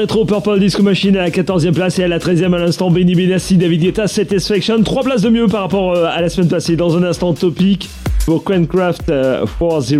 Rétro, 0.00 0.24
Purple 0.24 0.58
Disco 0.58 0.82
Machine 0.82 1.14
à 1.18 1.24
la 1.24 1.30
14e 1.30 1.74
place 1.74 1.98
et 1.98 2.04
à 2.04 2.08
la 2.08 2.18
13e 2.18 2.54
à 2.54 2.58
l'instant, 2.58 2.90
Benny 2.90 3.14
Benassi, 3.14 3.58
David 3.58 3.82
Guetta, 3.82 4.08
Satisfaction. 4.08 4.82
3 4.82 5.02
places 5.02 5.20
de 5.20 5.28
mieux 5.28 5.46
par 5.46 5.60
rapport 5.60 5.94
euh, 5.94 6.06
à 6.06 6.22
la 6.22 6.30
semaine 6.30 6.48
passée. 6.48 6.74
Dans 6.74 6.96
un 6.96 7.02
instant, 7.02 7.34
Topic. 7.34 7.90
pour 8.24 8.42
Craft 8.42 9.10
euh, 9.10 9.44
400 9.58 9.96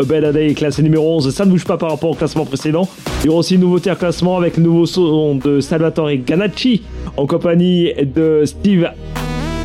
A 0.00 0.02
Better 0.02 0.32
Day, 0.32 0.54
classé 0.54 0.82
numéro 0.82 1.14
11. 1.18 1.32
Ça 1.32 1.44
ne 1.44 1.50
bouge 1.50 1.64
pas 1.64 1.76
par 1.76 1.90
rapport 1.90 2.10
au 2.10 2.14
classement 2.14 2.44
précédent. 2.46 2.88
Il 3.22 3.26
y 3.26 3.28
aura 3.28 3.38
aussi 3.38 3.54
une 3.54 3.60
nouveauté 3.60 3.92
en 3.92 3.94
classement 3.94 4.36
avec 4.38 4.56
le 4.56 4.64
nouveau 4.64 4.86
son 4.86 5.36
de 5.36 5.60
Salvatore 5.60 6.10
Ganacci 6.26 6.82
en 7.16 7.26
compagnie 7.26 7.92
de 7.94 8.42
Steve 8.44 8.88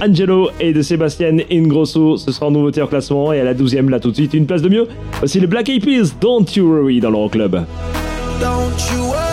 Angelo 0.06 0.52
et 0.60 0.72
de 0.72 0.84
Sébastien 0.84 1.38
Ingrosso. 1.52 2.18
Ce 2.18 2.32
sera 2.32 2.46
en 2.46 2.52
nouveauté 2.52 2.80
en 2.80 2.88
classement 2.88 3.34
et 3.34 3.40
à 3.40 3.44
la 3.44 3.56
12e 3.56 3.90
là 3.90 4.00
tout 4.00 4.12
de 4.12 4.16
suite 4.16 4.36
une 4.36 4.46
place 4.46 4.62
de 4.62 4.70
mieux. 4.70 4.88
Voici 5.18 5.40
le 5.40 5.48
Black 5.48 5.68
Eyed 5.68 5.84
Peas, 5.84 6.14
Don't 6.22 6.46
You 6.56 6.68
Worry 6.68 7.00
dans 7.00 7.10
l'Euroclub. 7.10 7.56
Don't 8.40 8.80
you 8.92 9.06
worry. 9.08 9.33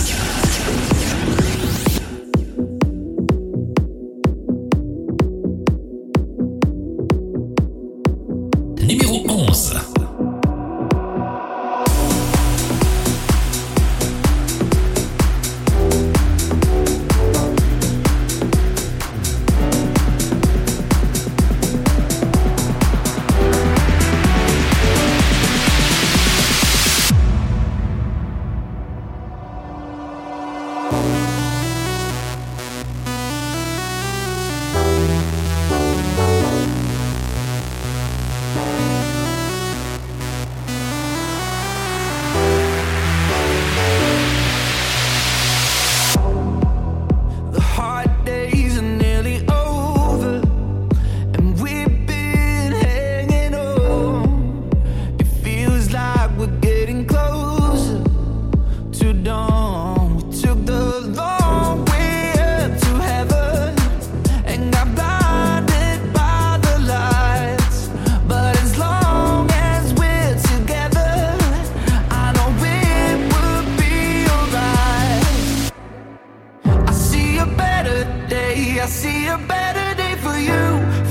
I 78.81 78.87
see 78.87 79.27
a 79.27 79.37
better 79.37 79.95
day 79.95 80.15
for 80.15 80.35
you, 80.39 80.63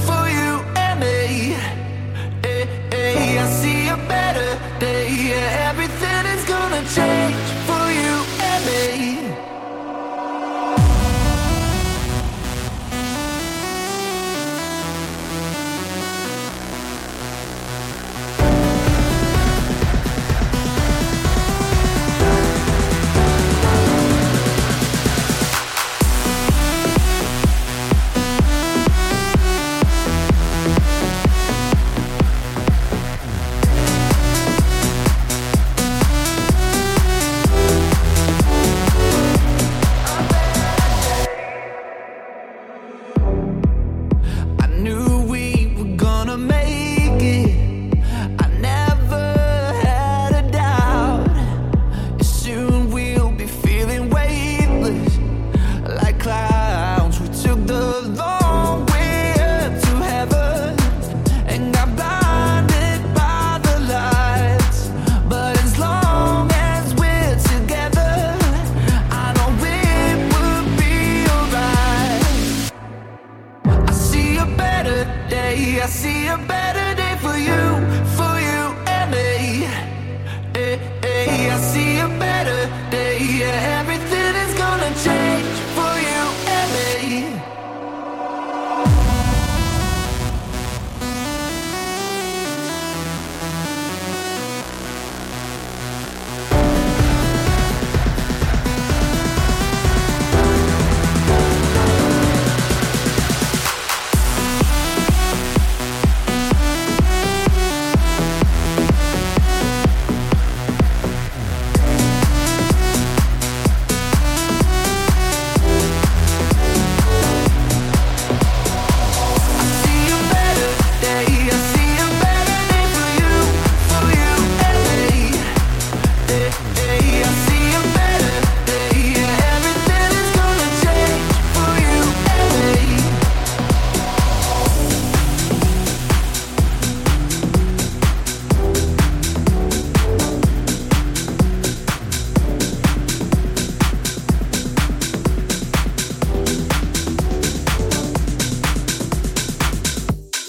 for 0.04 0.28
you 0.28 0.58
and 0.74 0.98
me. 0.98 1.54
Hey, 2.42 2.66
hey, 2.90 3.38
I 3.38 3.46
see 3.46 3.86
a 3.86 3.96
better 4.08 4.58
day. 4.80 5.08
Yeah, 5.08 5.70
everything 5.70 6.26
is 6.34 6.44
gonna 6.46 6.82
change 6.96 7.49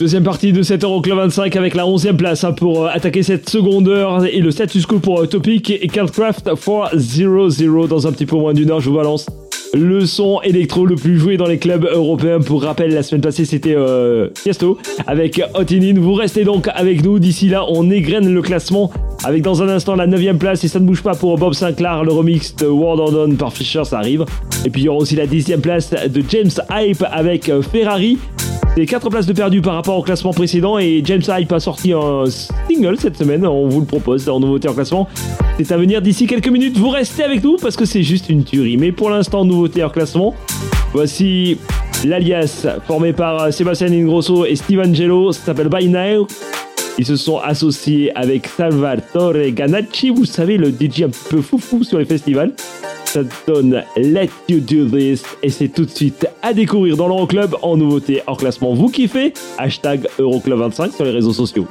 Deuxième 0.01 0.23
partie 0.23 0.51
de 0.51 0.63
cette 0.63 0.83
Euroclub 0.83 1.15
25 1.15 1.55
avec 1.55 1.75
la 1.75 1.83
11e 1.83 2.15
place 2.15 2.43
hein, 2.43 2.53
pour 2.53 2.85
euh, 2.85 2.89
attaquer 2.91 3.21
cette 3.21 3.47
seconde 3.47 3.87
heure 3.87 4.25
et 4.25 4.39
le 4.39 4.49
status 4.49 4.87
quo 4.87 4.97
pour 4.97 5.21
euh, 5.21 5.27
Topic 5.27 5.69
et 5.69 5.87
Cardcraft 5.87 6.47
4-0-0 6.47 7.87
dans 7.87 8.07
un 8.07 8.11
petit 8.11 8.25
peu 8.25 8.35
moins 8.35 8.55
d'une 8.55 8.71
heure. 8.71 8.79
Je 8.79 8.89
vous 8.89 8.95
balance 8.95 9.27
le 9.75 10.07
son 10.07 10.41
électro 10.41 10.87
le 10.87 10.95
plus 10.95 11.19
joué 11.19 11.37
dans 11.37 11.45
les 11.45 11.59
clubs 11.59 11.85
européens. 11.85 12.39
Pour 12.39 12.63
rappel, 12.63 12.95
la 12.95 13.03
semaine 13.03 13.21
passée 13.21 13.45
c'était 13.45 13.75
euh, 13.77 14.29
avec 15.05 15.39
Hot 15.53 15.71
In. 15.71 15.99
Vous 15.99 16.15
restez 16.15 16.45
donc 16.45 16.67
avec 16.73 17.03
nous. 17.05 17.19
D'ici 17.19 17.47
là, 17.47 17.63
on 17.69 17.91
égrène 17.91 18.33
le 18.33 18.41
classement 18.41 18.91
avec 19.23 19.43
dans 19.43 19.61
un 19.61 19.69
instant 19.69 19.95
la 19.95 20.07
9 20.07 20.35
place 20.39 20.63
et 20.63 20.67
ça 20.67 20.79
ne 20.79 20.85
bouge 20.85 21.03
pas 21.03 21.13
pour 21.13 21.37
Bob 21.37 21.53
Sinclair. 21.53 22.03
Le 22.03 22.11
remix 22.11 22.55
de 22.55 22.65
World 22.65 23.01
Order 23.01 23.35
par 23.35 23.53
Fisher, 23.53 23.83
ça 23.85 23.99
arrive. 23.99 24.25
Et 24.65 24.71
puis 24.71 24.81
il 24.81 24.85
y 24.85 24.89
aura 24.89 24.97
aussi 24.97 25.15
la 25.15 25.27
10 25.27 25.57
place 25.61 25.91
de 25.91 26.23
James 26.27 26.49
Hype 26.71 27.05
avec 27.11 27.49
euh, 27.49 27.61
Ferrari. 27.61 28.17
C'est 28.77 28.85
4 28.85 29.09
places 29.09 29.25
de 29.25 29.33
perdu 29.33 29.61
par 29.61 29.73
rapport 29.73 29.97
au 29.97 30.01
classement 30.01 30.31
précédent 30.31 30.79
et 30.79 31.01
James 31.03 31.21
Hype 31.27 31.51
a 31.51 31.59
sorti 31.59 31.91
un 31.91 32.23
single 32.25 32.97
cette 32.97 33.17
semaine, 33.17 33.45
on 33.45 33.67
vous 33.67 33.81
le 33.81 33.85
propose 33.85 34.29
en 34.29 34.39
nouveauté 34.39 34.69
en 34.69 34.73
classement. 34.73 35.09
C'est 35.57 35.73
à 35.73 35.77
venir 35.77 36.01
d'ici 36.01 36.25
quelques 36.25 36.47
minutes, 36.47 36.77
vous 36.77 36.87
restez 36.87 37.23
avec 37.23 37.43
nous 37.43 37.57
parce 37.57 37.75
que 37.75 37.83
c'est 37.83 38.01
juste 38.01 38.29
une 38.29 38.45
tuerie. 38.45 38.77
Mais 38.77 38.93
pour 38.93 39.09
l'instant, 39.09 39.43
nouveauté 39.43 39.83
en 39.83 39.89
classement. 39.89 40.33
Voici 40.93 41.57
l'alias 42.05 42.65
formé 42.87 43.11
par 43.11 43.51
Sébastien 43.51 43.91
Ingrosso 43.91 44.45
et 44.45 44.55
Steve 44.55 44.79
Angelo, 44.79 45.33
ça 45.33 45.47
s'appelle 45.47 45.67
By 45.67 45.89
Now. 45.89 46.27
Ils 47.01 47.07
se 47.07 47.15
sont 47.15 47.39
associés 47.39 48.15
avec 48.15 48.45
Salvatore 48.45 49.33
Ganacci, 49.53 50.11
vous 50.11 50.25
savez, 50.25 50.57
le 50.57 50.69
DJ 50.69 51.01
un 51.01 51.09
peu 51.31 51.41
foufou 51.41 51.83
sur 51.83 51.97
les 51.97 52.05
festivals. 52.05 52.53
Ça 53.05 53.21
donne 53.47 53.83
Let 53.97 54.29
You 54.47 54.59
Do 54.59 54.85
This 54.85 55.23
et 55.41 55.49
c'est 55.49 55.69
tout 55.69 55.85
de 55.85 55.89
suite 55.89 56.27
à 56.43 56.53
découvrir 56.53 56.97
dans 56.97 57.07
l'Euroclub 57.07 57.55
en 57.63 57.75
nouveauté 57.75 58.21
hors 58.27 58.37
classement. 58.37 58.75
Vous 58.75 58.89
kiffez? 58.89 59.33
Hashtag 59.57 60.07
Euroclub25 60.19 60.95
sur 60.95 61.03
les 61.03 61.09
réseaux 61.09 61.33
sociaux. 61.33 61.65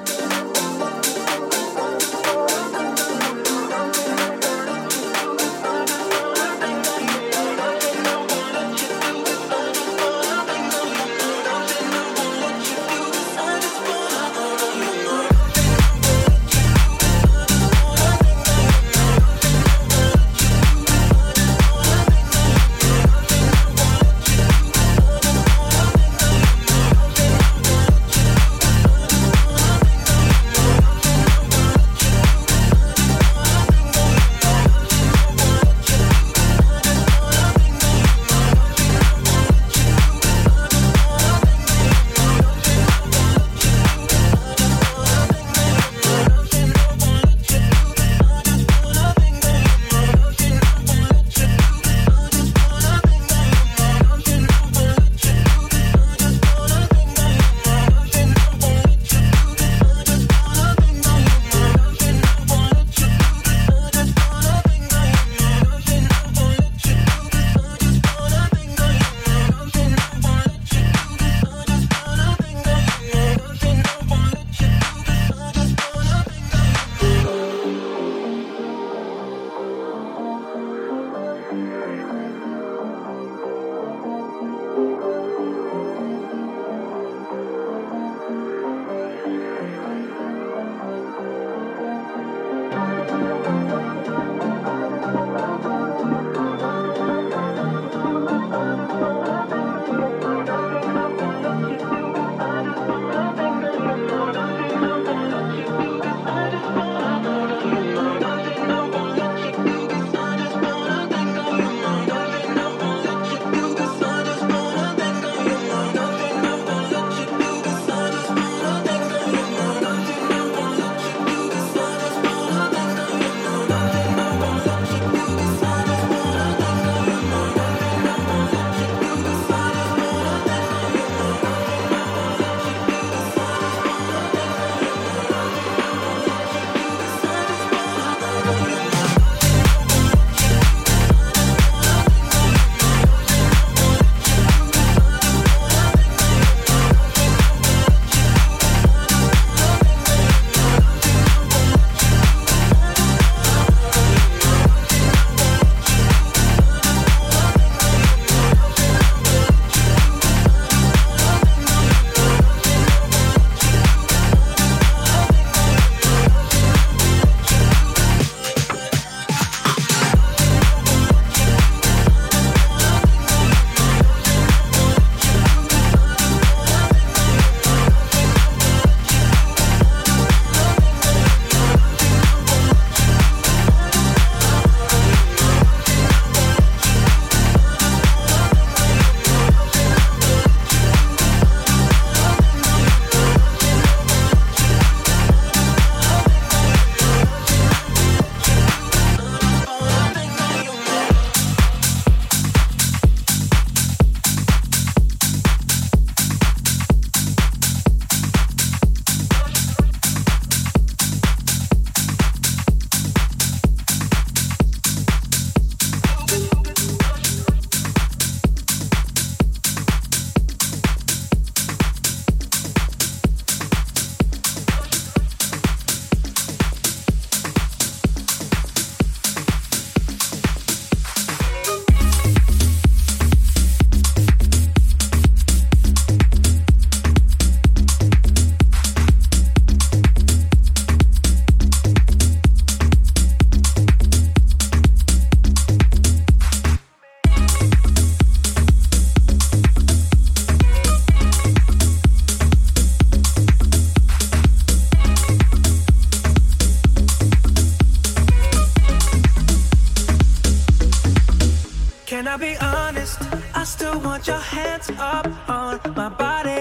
Up 264.98 265.26
on 265.48 265.80
my 265.94 266.08
body. 266.08 266.59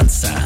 Euroclub 0.00 0.39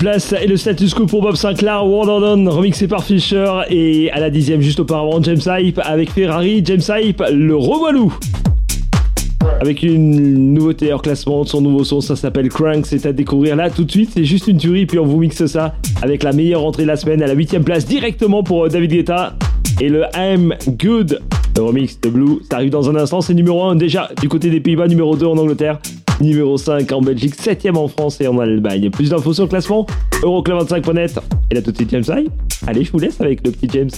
place 0.00 0.32
et 0.32 0.46
le 0.46 0.56
status 0.56 0.94
quo 0.94 1.04
pour 1.04 1.20
Bob 1.20 1.36
Sinclair, 1.36 1.84
On, 1.84 2.50
remixé 2.50 2.88
par 2.88 3.04
Fisher. 3.04 3.46
Et 3.68 4.10
à 4.12 4.18
la 4.18 4.30
10 4.30 4.58
juste 4.60 4.80
auparavant, 4.80 5.22
James 5.22 5.40
Hype 5.46 5.78
avec 5.84 6.10
Ferrari. 6.10 6.62
James 6.64 6.80
Hype, 6.88 7.22
le 7.30 7.54
revoilou 7.54 8.10
avec 9.60 9.82
une 9.82 10.54
nouveauté 10.54 10.90
hors 10.90 11.02
classement, 11.02 11.44
son 11.44 11.60
nouveau 11.60 11.84
son, 11.84 12.00
ça 12.00 12.16
s'appelle 12.16 12.48
Crank, 12.48 12.86
c'est 12.86 13.04
à 13.04 13.12
découvrir 13.12 13.56
là 13.56 13.68
tout 13.68 13.84
de 13.84 13.90
suite, 13.90 14.10
c'est 14.14 14.24
juste 14.24 14.48
une 14.48 14.56
tuerie, 14.56 14.86
puis 14.86 14.98
on 14.98 15.04
vous 15.04 15.18
mixe 15.18 15.44
ça 15.44 15.74
avec 16.00 16.22
la 16.22 16.32
meilleure 16.32 16.64
entrée 16.64 16.84
de 16.84 16.88
la 16.88 16.96
semaine 16.96 17.22
à 17.22 17.26
la 17.26 17.34
8 17.34 17.58
place 17.58 17.84
directement 17.84 18.42
pour 18.42 18.64
euh, 18.64 18.68
David 18.68 18.90
Guetta 18.90 19.36
et 19.82 19.90
le 19.90 20.04
I'm 20.16 20.54
Good, 20.66 21.20
le 21.56 21.62
remix 21.62 22.00
de 22.00 22.08
Blue, 22.08 22.38
ça 22.50 22.56
arrive 22.56 22.70
dans 22.70 22.88
un 22.88 22.96
instant, 22.96 23.20
c'est 23.20 23.34
numéro 23.34 23.62
1 23.64 23.76
déjà 23.76 24.08
du 24.18 24.30
côté 24.30 24.48
des 24.48 24.60
Pays-Bas, 24.60 24.88
numéro 24.88 25.14
2 25.14 25.26
en 25.26 25.36
Angleterre, 25.36 25.78
numéro 26.20 26.56
5 26.56 26.90
en 26.92 27.00
Belgique, 27.00 27.34
7ème 27.36 27.76
en 27.76 27.88
France 27.88 28.20
et 28.20 28.28
en 28.28 28.38
Allemagne. 28.38 28.90
Plus 28.90 29.10
d'infos 29.10 29.32
sur 29.32 29.44
le 29.44 29.48
classement, 29.48 29.86
euroclub25.net 30.22 31.18
et 31.50 31.54
là 31.54 31.62
tout 31.62 31.72
de 31.72 31.76
suite 31.76 31.90
James. 31.90 32.04
Allez, 32.66 32.84
je 32.84 32.92
vous 32.92 32.98
laisse 32.98 33.20
avec 33.20 33.44
le 33.44 33.52
petit 33.52 33.68
James. 33.72 33.90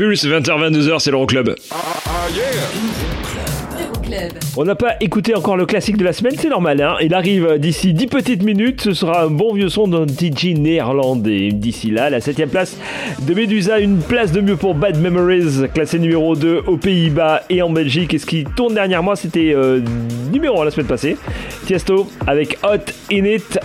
Pulse, 0.00 0.24
20h-22h, 0.24 0.98
c'est 0.98 1.10
l'Euroclub. 1.10 1.54
Ah, 1.70 1.74
ah, 2.06 2.10
yeah. 2.34 2.42
On 4.56 4.64
n'a 4.64 4.74
pas 4.74 4.94
écouté 5.02 5.34
encore 5.34 5.58
le 5.58 5.66
classique 5.66 5.98
de 5.98 6.04
la 6.04 6.14
semaine, 6.14 6.32
c'est 6.38 6.48
normal. 6.48 6.80
Hein 6.80 6.96
Il 7.02 7.12
arrive 7.12 7.58
d'ici 7.58 7.92
10 7.92 8.06
petites 8.06 8.42
minutes. 8.42 8.80
Ce 8.80 8.94
sera 8.94 9.24
un 9.24 9.26
bon 9.26 9.52
vieux 9.52 9.68
son 9.68 9.88
d'un 9.88 10.06
DJ 10.06 10.54
néerlandais. 10.56 11.50
D'ici 11.52 11.90
là, 11.90 12.08
la 12.08 12.22
7 12.22 12.46
place 12.46 12.78
de 13.20 13.34
Medusa, 13.34 13.78
une 13.78 13.98
place 13.98 14.32
de 14.32 14.40
mieux 14.40 14.56
pour 14.56 14.74
Bad 14.74 14.98
Memories, 14.98 15.68
classé 15.74 15.98
numéro 15.98 16.34
2 16.34 16.62
aux 16.66 16.78
Pays-Bas 16.78 17.42
et 17.50 17.60
en 17.60 17.68
Belgique. 17.68 18.14
Et 18.14 18.18
ce 18.18 18.24
qui 18.24 18.44
tourne 18.56 18.72
dernièrement, 18.72 19.16
c'était 19.16 19.52
euh, 19.54 19.80
numéro 20.32 20.62
1 20.62 20.64
la 20.64 20.70
semaine 20.70 20.86
passée. 20.86 21.18
Tiesto 21.66 22.08
avec 22.26 22.56
Hot 22.62 22.90
In 23.12 23.26
It 23.26 23.60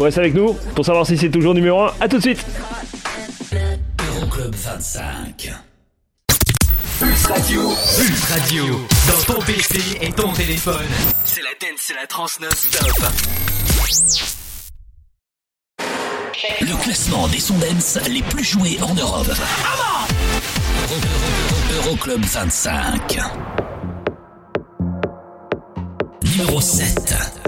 Reste 0.00 0.16
avec 0.16 0.34
nous 0.34 0.54
pour 0.74 0.84
savoir 0.84 1.06
si 1.06 1.18
c'est 1.18 1.28
toujours 1.28 1.52
numéro 1.52 1.82
1. 1.82 1.92
A 2.00 2.08
tout 2.08 2.16
de 2.16 2.22
suite 2.22 2.44
Euroclub 4.16 4.54
25. 4.54 5.52
Pulse 6.98 7.26
Radio. 7.26 7.68
Pulse 7.98 8.24
Radio. 8.30 8.64
Dans 9.08 9.34
ton 9.34 9.40
PC 9.42 9.98
et 10.00 10.10
ton 10.12 10.32
téléphone. 10.32 10.86
C'est 11.24 11.42
la 11.42 11.50
dance, 11.60 11.78
c'est 11.78 11.94
la 11.94 12.06
trans 12.06 12.26
non-stop. 12.40 13.04
Le 16.62 16.82
classement 16.82 17.28
des 17.28 17.40
sons 17.40 17.58
dance 17.58 17.98
les 18.08 18.22
plus 18.22 18.44
joués 18.44 18.78
en 18.80 18.94
Europe. 18.94 19.30
Euroclub 21.76 22.24
25. 22.24 23.18
Numéro 26.22 26.60
7. 26.60 27.39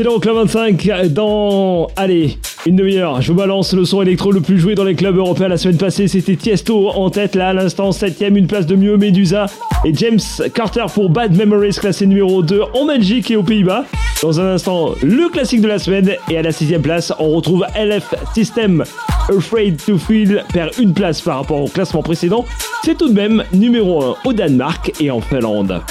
C'est 0.00 0.04
l'Euroclub 0.04 0.34
25 0.34 1.10
dans, 1.10 1.88
allez, 1.94 2.38
une 2.64 2.74
demi-heure. 2.74 3.20
Je 3.20 3.32
vous 3.32 3.36
balance 3.36 3.74
le 3.74 3.84
son 3.84 4.00
électro 4.00 4.32
le 4.32 4.40
plus 4.40 4.58
joué 4.58 4.74
dans 4.74 4.82
les 4.82 4.94
clubs 4.94 5.14
européens 5.14 5.48
la 5.48 5.58
semaine 5.58 5.76
passée. 5.76 6.08
C'était 6.08 6.36
Tiesto 6.36 6.88
en 6.88 7.10
tête, 7.10 7.34
là 7.34 7.48
à 7.48 7.52
l'instant 7.52 7.90
7ème, 7.90 8.34
une 8.34 8.46
place 8.46 8.64
de 8.64 8.76
mieux, 8.76 8.96
Medusa 8.96 9.44
et 9.84 9.92
James 9.92 10.18
Carter 10.54 10.86
pour 10.94 11.10
Bad 11.10 11.36
Memories, 11.36 11.74
classé 11.78 12.06
numéro 12.06 12.42
2 12.42 12.62
en 12.72 12.86
Belgique 12.86 13.30
et 13.30 13.36
aux 13.36 13.42
Pays-Bas. 13.42 13.84
Dans 14.22 14.40
un 14.40 14.54
instant, 14.54 14.94
le 15.02 15.28
classique 15.28 15.60
de 15.60 15.68
la 15.68 15.78
semaine. 15.78 16.12
Et 16.30 16.38
à 16.38 16.40
la 16.40 16.52
sixième 16.52 16.80
place, 16.80 17.12
on 17.18 17.32
retrouve 17.32 17.66
LF 17.76 18.14
System. 18.32 18.82
Afraid 19.28 19.84
to 19.84 19.98
Feel 19.98 20.46
perd 20.54 20.70
une 20.78 20.94
place 20.94 21.20
par 21.20 21.36
rapport 21.36 21.60
au 21.60 21.68
classement 21.68 22.02
précédent. 22.02 22.46
C'est 22.82 22.96
tout 22.96 23.10
de 23.10 23.14
même 23.14 23.44
numéro 23.52 24.02
1 24.02 24.16
au 24.24 24.32
Danemark 24.32 24.92
et 24.98 25.10
en 25.10 25.20
Finlande. 25.20 25.82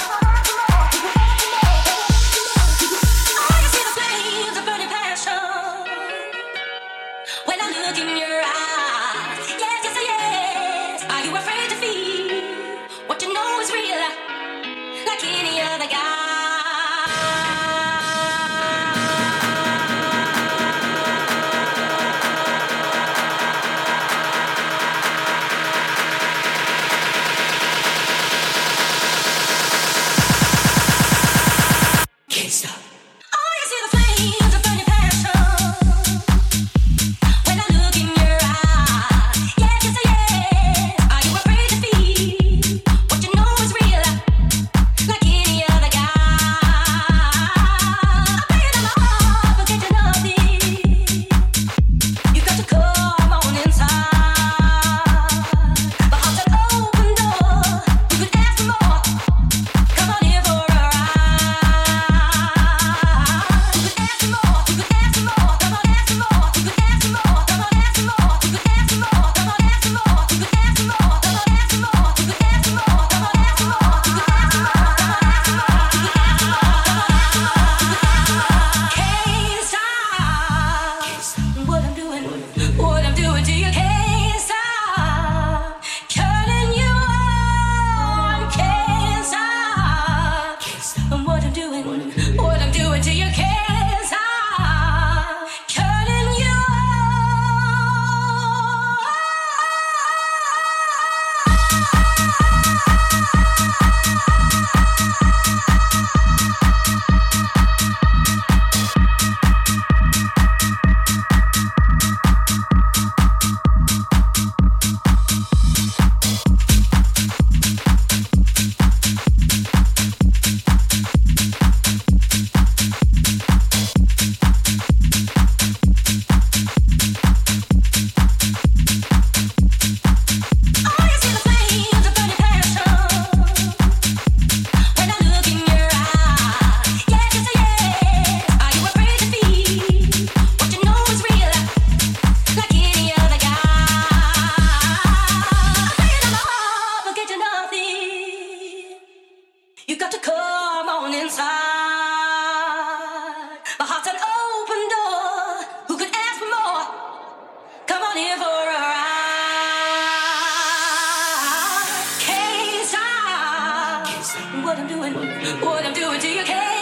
What 164.62 164.78
I'm 164.78 164.86
doing, 164.88 165.14
what 165.60 165.84
I'm 165.84 165.94
doing 165.94 166.20
to 166.20 166.28
you 166.28 166.44
can't 166.44 166.79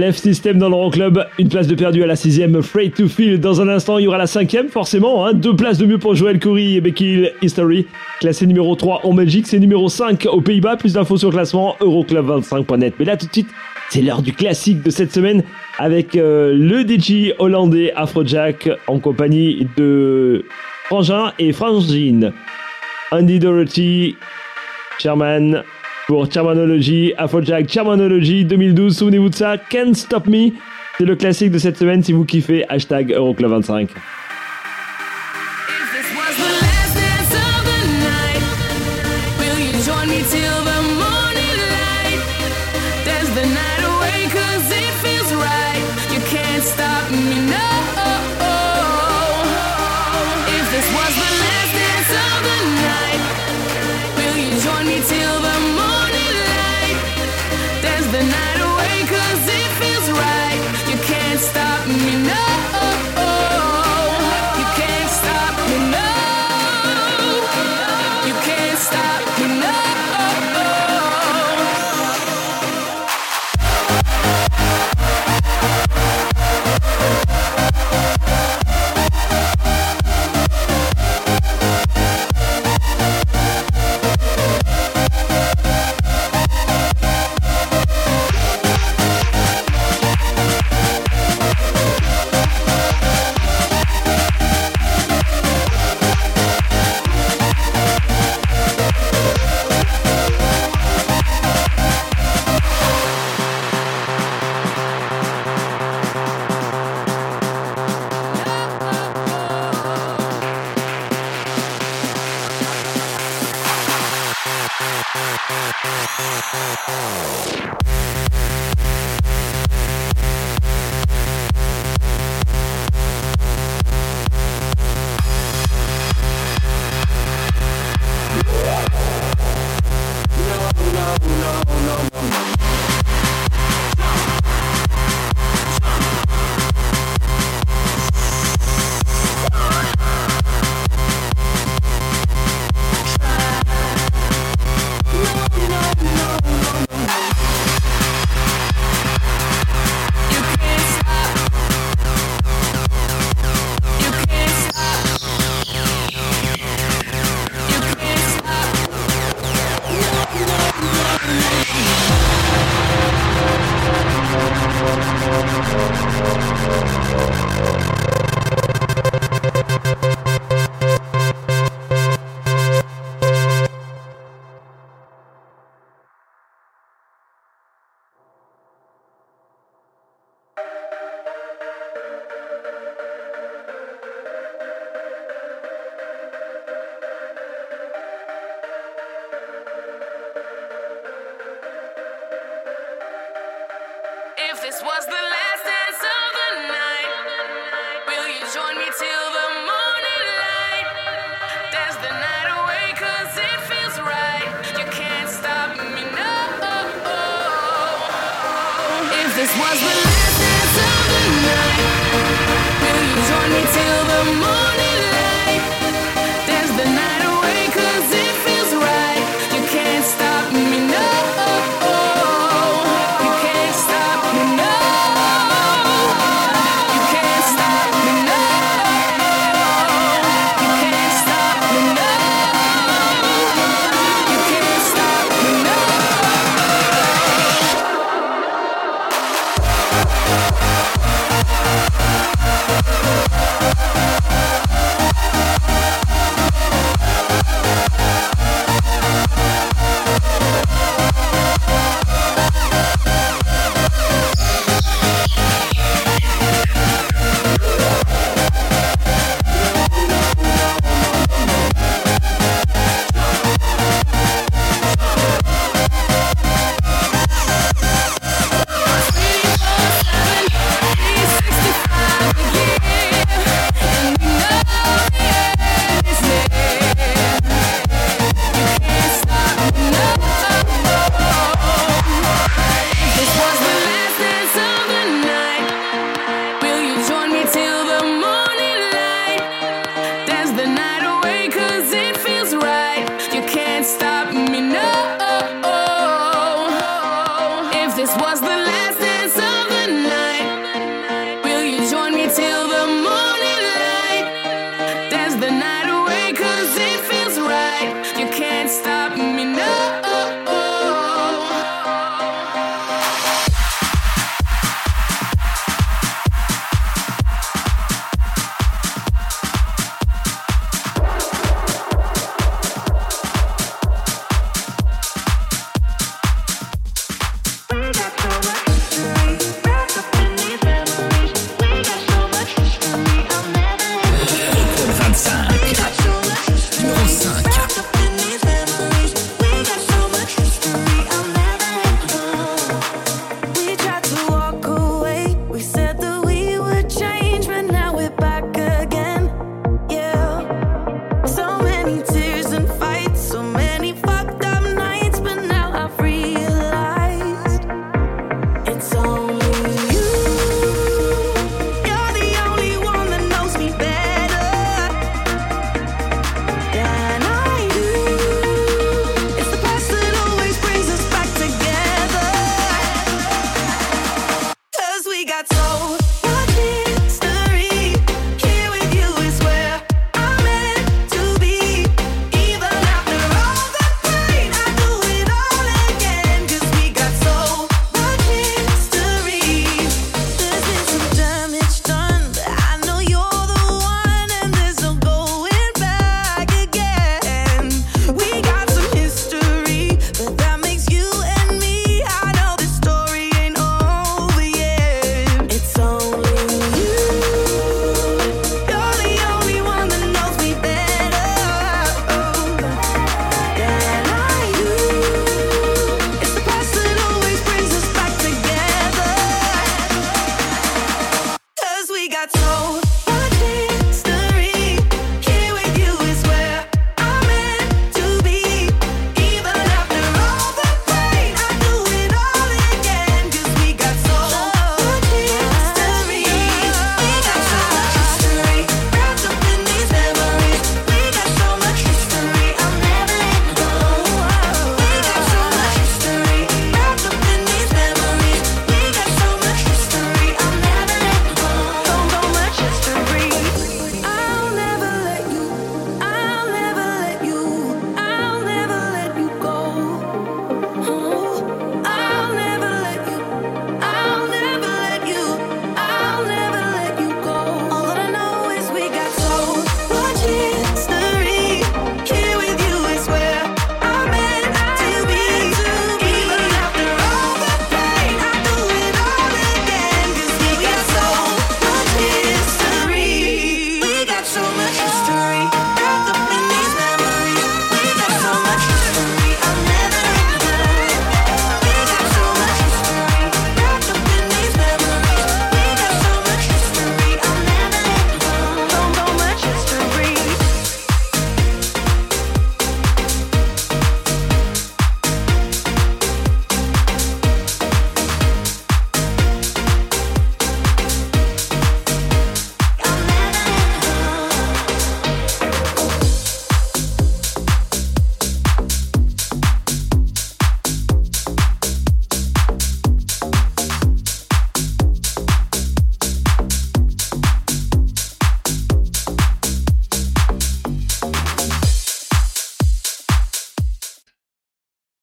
LF 0.00 0.16
System 0.16 0.58
dans 0.58 0.70
l'Euroclub, 0.70 1.26
une 1.38 1.48
place 1.48 1.66
de 1.66 1.74
perdu 1.74 2.02
à 2.02 2.06
la 2.06 2.16
sixième, 2.16 2.56
Afraid 2.56 2.94
to 2.94 3.06
Feel. 3.06 3.38
Dans 3.38 3.60
un 3.60 3.68
instant, 3.68 3.98
il 3.98 4.04
y 4.04 4.08
aura 4.08 4.16
la 4.16 4.26
cinquième, 4.26 4.68
forcément. 4.68 5.26
Hein. 5.26 5.34
Deux 5.34 5.54
places 5.54 5.76
de 5.76 5.84
mieux 5.84 5.98
pour 5.98 6.14
Joel 6.14 6.38
Corey 6.38 6.72
et 6.72 6.80
Becky 6.80 7.26
History. 7.42 7.86
Classé 8.18 8.46
numéro 8.46 8.74
3 8.74 9.02
en 9.04 9.12
Belgique, 9.12 9.46
c'est 9.46 9.58
numéro 9.58 9.90
5 9.90 10.26
aux 10.32 10.40
Pays-Bas. 10.40 10.76
Plus 10.76 10.94
d'infos 10.94 11.18
sur 11.18 11.28
le 11.28 11.34
classement, 11.34 11.76
Euroclub25.net. 11.80 12.94
Mais 12.98 13.04
là, 13.04 13.18
tout 13.18 13.26
de 13.26 13.32
suite, 13.32 13.48
c'est 13.90 14.00
l'heure 14.00 14.22
du 14.22 14.32
classique 14.32 14.82
de 14.82 14.90
cette 14.90 15.12
semaine 15.12 15.42
avec 15.78 16.16
euh, 16.16 16.54
le 16.54 16.80
DJ 16.80 17.34
hollandais 17.38 17.92
Afrojack 17.94 18.70
en 18.86 19.00
compagnie 19.00 19.68
de 19.76 20.46
Frangin 20.84 21.32
et 21.38 21.52
Frangine. 21.52 22.32
Andy 23.12 23.38
Dorothy, 23.38 24.16
Chairman 24.98 25.62
pour 26.10 26.28
Charmanology, 26.28 27.14
Afrojack 27.16 27.68
Charmanology 27.68 28.44
2012. 28.44 28.96
Souvenez-vous 28.96 29.28
de 29.28 29.34
ça, 29.36 29.56
Can't 29.56 29.94
Stop 29.94 30.26
Me. 30.26 30.50
C'est 30.98 31.04
le 31.04 31.14
classique 31.14 31.52
de 31.52 31.58
cette 31.58 31.76
semaine 31.76 32.02
si 32.02 32.12
vous 32.12 32.24
kiffez. 32.24 32.68
Hashtag 32.68 33.12
Euroclub25. 33.12 33.90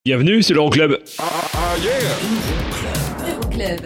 Bienvenue, 0.07 0.41
c'est 0.41 0.53
l'Euroclub. 0.53 0.99
Euroclub. 3.27 3.81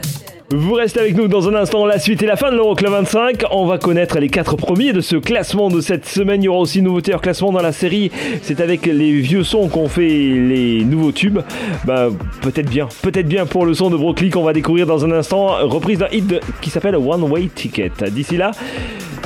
Vous 0.51 0.73
restez 0.73 0.99
avec 0.99 1.15
nous 1.15 1.27
dans 1.27 1.49
un 1.49 1.55
instant, 1.55 1.83
la 1.87 1.97
suite 1.97 2.21
et 2.21 2.27
la 2.27 2.35
fin 2.35 2.51
de 2.51 2.57
l'Euroclub 2.57 2.91
25. 2.91 3.45
On 3.49 3.65
va 3.65 3.79
connaître 3.79 4.19
les 4.19 4.29
quatre 4.29 4.55
premiers 4.55 4.93
de 4.93 5.01
ce 5.01 5.15
classement 5.15 5.69
de 5.69 5.81
cette 5.81 6.05
semaine. 6.05 6.43
Il 6.43 6.45
y 6.45 6.47
aura 6.47 6.59
aussi 6.59 6.77
une 6.77 6.85
nouveauté 6.85 7.15
hors 7.15 7.21
classement 7.21 7.51
dans 7.51 7.63
la 7.63 7.71
série. 7.71 8.11
C'est 8.43 8.61
avec 8.61 8.85
les 8.85 9.13
vieux 9.13 9.43
sons 9.43 9.67
qu'on 9.67 9.87
fait 9.89 10.07
les 10.09 10.83
nouveaux 10.85 11.11
tubes. 11.11 11.39
Bah, 11.85 12.09
peut-être 12.43 12.69
bien, 12.69 12.87
peut-être 13.01 13.27
bien 13.27 13.47
pour 13.47 13.65
le 13.65 13.73
son 13.73 13.89
de 13.89 13.97
Brooklyn 13.97 14.29
qu'on 14.29 14.43
va 14.43 14.53
découvrir 14.53 14.85
dans 14.85 15.03
un 15.03 15.11
instant. 15.13 15.47
Reprise 15.67 15.97
d'un 15.97 16.09
hit 16.11 16.27
de- 16.27 16.39
qui 16.61 16.69
s'appelle 16.69 16.97
One 16.97 17.23
Way 17.23 17.49
Ticket. 17.55 17.93
D'ici 18.11 18.37
là, 18.37 18.51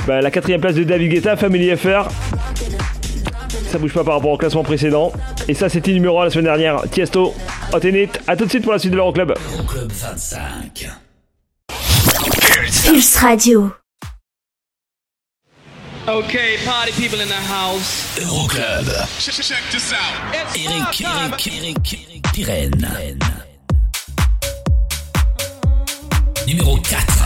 bah, 0.06 0.22
la 0.22 0.30
quatrième 0.30 0.62
place 0.62 0.76
de 0.76 0.84
David 0.84 1.12
Guetta, 1.12 1.36
Family 1.36 1.70
Affair. 1.72 2.08
Ça 3.66 3.76
bouge 3.76 3.92
pas 3.92 4.02
par 4.02 4.14
rapport 4.14 4.30
au 4.30 4.38
classement 4.38 4.62
précédent. 4.62 5.12
Et 5.48 5.54
ça, 5.54 5.68
c'était 5.68 5.92
numéro 5.92 6.20
1 6.20 6.24
la 6.24 6.30
semaine 6.30 6.44
dernière. 6.46 6.82
Tiesto, 6.90 7.34
Hot 7.72 7.76
and 7.76 7.94
It. 7.94 8.20
À 8.26 8.36
tout 8.36 8.44
de 8.44 8.50
suite 8.50 8.64
pour 8.64 8.72
la 8.72 8.78
suite 8.78 8.90
de 8.90 8.96
l'Euroclub. 8.96 9.32
Euroclub 9.54 9.92
25. 9.92 10.88
Pulse 12.84 13.16
Radio. 13.16 13.72
Okay, 16.08 16.56
party 16.64 16.92
people 16.92 17.20
in 17.20 17.26
the 17.26 17.34
house. 17.48 18.18
Euroclub. 18.20 18.86
Check, 19.18 19.34
check 19.34 19.62
this 19.70 19.92
out. 19.92 20.34
Eric. 20.34 21.00
Eric, 21.00 21.46
Eric, 21.46 22.08
Eric 22.08 22.22
Pirenne. 22.32 23.18
Numéro 26.46 26.76
4. 26.76 27.25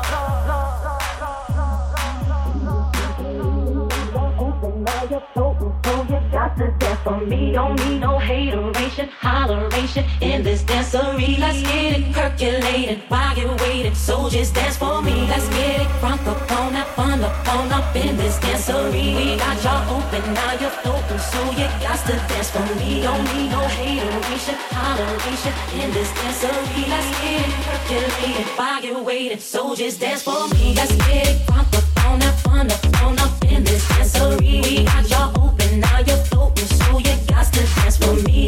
For 7.03 7.19
me, 7.19 7.51
don't 7.51 7.75
need 7.83 7.99
no 7.99 8.19
hateration, 8.19 9.09
holleration 9.09 10.05
in 10.21 10.43
this 10.43 10.61
dancery. 10.61 11.39
Let's 11.39 11.61
get 11.63 11.97
it 11.97 12.13
percolating 12.13 12.99
while 13.07 13.35
you're 13.35 13.55
waiting, 13.57 13.95
so 13.95 14.29
just 14.29 14.53
dance 14.53 14.77
for 14.77 15.01
me. 15.01 15.27
Let's 15.27 15.47
get 15.49 15.81
it 15.81 15.87
crunk 15.99 16.25
up 16.27 16.51
on 16.51 16.73
that 16.73 16.87
fun 16.95 17.23
up 17.23 17.33
up 17.73 17.95
in 17.95 18.15
this 18.17 18.37
dancery. 18.37 19.15
We 19.15 19.37
got 19.37 19.63
y'all 19.63 19.97
open, 19.97 20.33
now 20.33 20.53
you're 20.61 20.77
open, 20.85 21.17
so 21.17 21.41
you 21.51 21.67
got 21.81 21.99
to 22.05 22.13
dance 22.29 22.51
for 22.51 22.67
me. 22.75 23.01
Don't 23.01 23.23
need 23.33 23.49
no 23.49 23.61
hateration, 23.61 24.55
holleration 24.69 25.53
in 25.81 25.91
this 25.91 26.09
dancery. 26.11 26.83
Let's 26.87 27.09
get 27.21 27.47
it 27.47 27.53
percolating 27.65 28.45
while 28.55 28.83
you're 28.83 29.03
waiting, 29.03 29.39
so 29.39 29.75
just 29.75 29.99
dance 29.99 30.21
for 30.21 30.47
me. 30.49 30.75
Let's 30.75 30.95
get 31.07 31.27
it 31.29 31.47
crunk 31.47 31.73
up 31.77 32.05
on 32.05 32.21
up 32.21 33.21
up 33.25 33.51
in 33.51 33.63
this 33.63 33.83
dancery. 33.87 34.61
We 34.63 34.83
got 34.85 35.09
y'all 35.09 35.40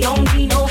Don't 0.03 0.35
need 0.35 0.49
no 0.49 0.62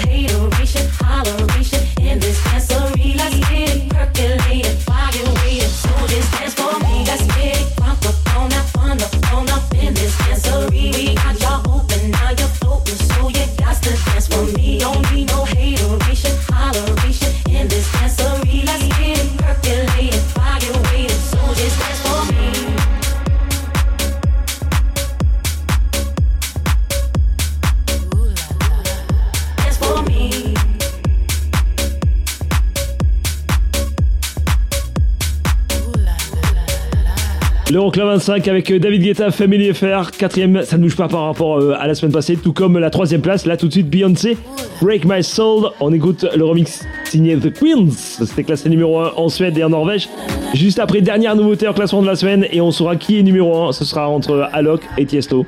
L'Euroclub 37.95 38.19
25 38.21 38.49
avec 38.49 38.71
euh, 38.71 38.79
David 38.79 39.03
Guetta, 39.03 39.31
Family 39.31 39.69
Affair. 39.69 40.11
Quatrième, 40.13 40.63
ça 40.63 40.79
ne 40.79 40.83
bouge 40.83 40.97
pas 40.97 41.09
par 41.09 41.25
rapport 41.25 41.59
euh, 41.59 41.75
à 41.79 41.87
la 41.87 41.95
semaine 41.95 42.13
passée, 42.13 42.37
tout 42.37 42.55
comme 42.55 42.79
la 42.79 42.89
troisième 42.89 43.21
place. 43.21 43.45
Là, 43.45 43.59
tout 43.59 43.67
de 43.69 43.73
suite, 43.73 43.91
Beyoncé, 43.91 44.39
Break 44.81 45.05
My 45.05 45.23
Soul. 45.23 45.71
On 45.81 45.93
écoute 45.93 46.25
le 46.35 46.45
remix 46.45 46.87
signé 47.05 47.37
The 47.37 47.53
Queens. 47.53 47.91
C'était 47.91 48.45
classé 48.45 48.71
numéro 48.71 49.01
1 49.01 49.13
en 49.17 49.29
Suède 49.29 49.59
et 49.59 49.65
en 49.65 49.71
Norvège. 49.71 50.09
Juste 50.55 50.79
après, 50.79 51.03
dernière 51.03 51.37
nouveauté 51.37 51.69
en 51.69 51.75
classement 51.75 52.01
de 52.01 52.07
la 52.07 52.17
semaine. 52.17 52.47
Et 52.51 52.63
on 52.63 52.71
saura 52.71 52.97
qui 52.97 53.19
est 53.19 53.23
numéro 53.23 53.69
1. 53.69 53.73
Ce 53.73 53.85
sera 53.85 54.09
entre 54.09 54.49
Alok 54.53 54.83
et 54.97 55.05
Tiesto. 55.05 55.45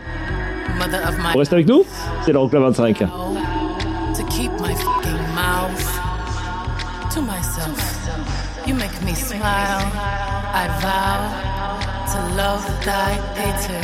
On 1.35 1.39
reste 1.39 1.53
avec 1.53 1.67
nous? 1.67 1.85
C'est 2.27 2.33
25. 2.33 3.05
make 8.73 9.03
me 9.03 9.15
smile. 9.15 9.41
I 9.43 10.69
vow 10.81 11.44
to 12.45 12.51
love 12.51 12.85
thy 12.85 13.13
hater. 13.37 13.84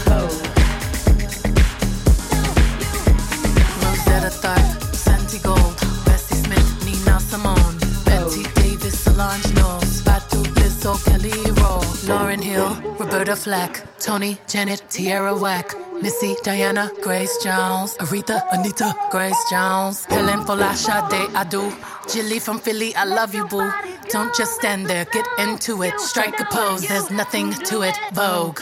Roberta 13.31 13.43
Flack, 13.43 13.97
Tony, 13.97 14.37
Janet, 14.45 14.83
Tierra 14.89 15.33
Whack. 15.33 15.73
Missy, 16.01 16.35
Diana, 16.43 16.91
Grace 17.01 17.37
Jones, 17.43 17.95
Aretha, 17.99 18.41
Anita, 18.51 18.93
Grace 19.11 19.37
Jones, 19.49 20.03
Helen 20.05 20.43
Folasha, 20.45 21.07
De 21.09 21.27
Adu, 21.37 21.71
Jilly 22.11 22.39
from 22.39 22.59
Philly, 22.59 22.93
I 22.95 23.05
love 23.05 23.35
you, 23.35 23.45
boo. 23.45 23.71
Don't 24.09 24.35
just 24.35 24.55
stand 24.55 24.87
there, 24.87 25.05
get 25.05 25.27
into 25.37 25.83
it. 25.83 25.97
Strike 25.99 26.39
a 26.39 26.45
pose, 26.45 26.87
there's 26.87 27.11
nothing 27.11 27.53
to 27.53 27.83
it. 27.83 27.95
Vogue. 28.13 28.59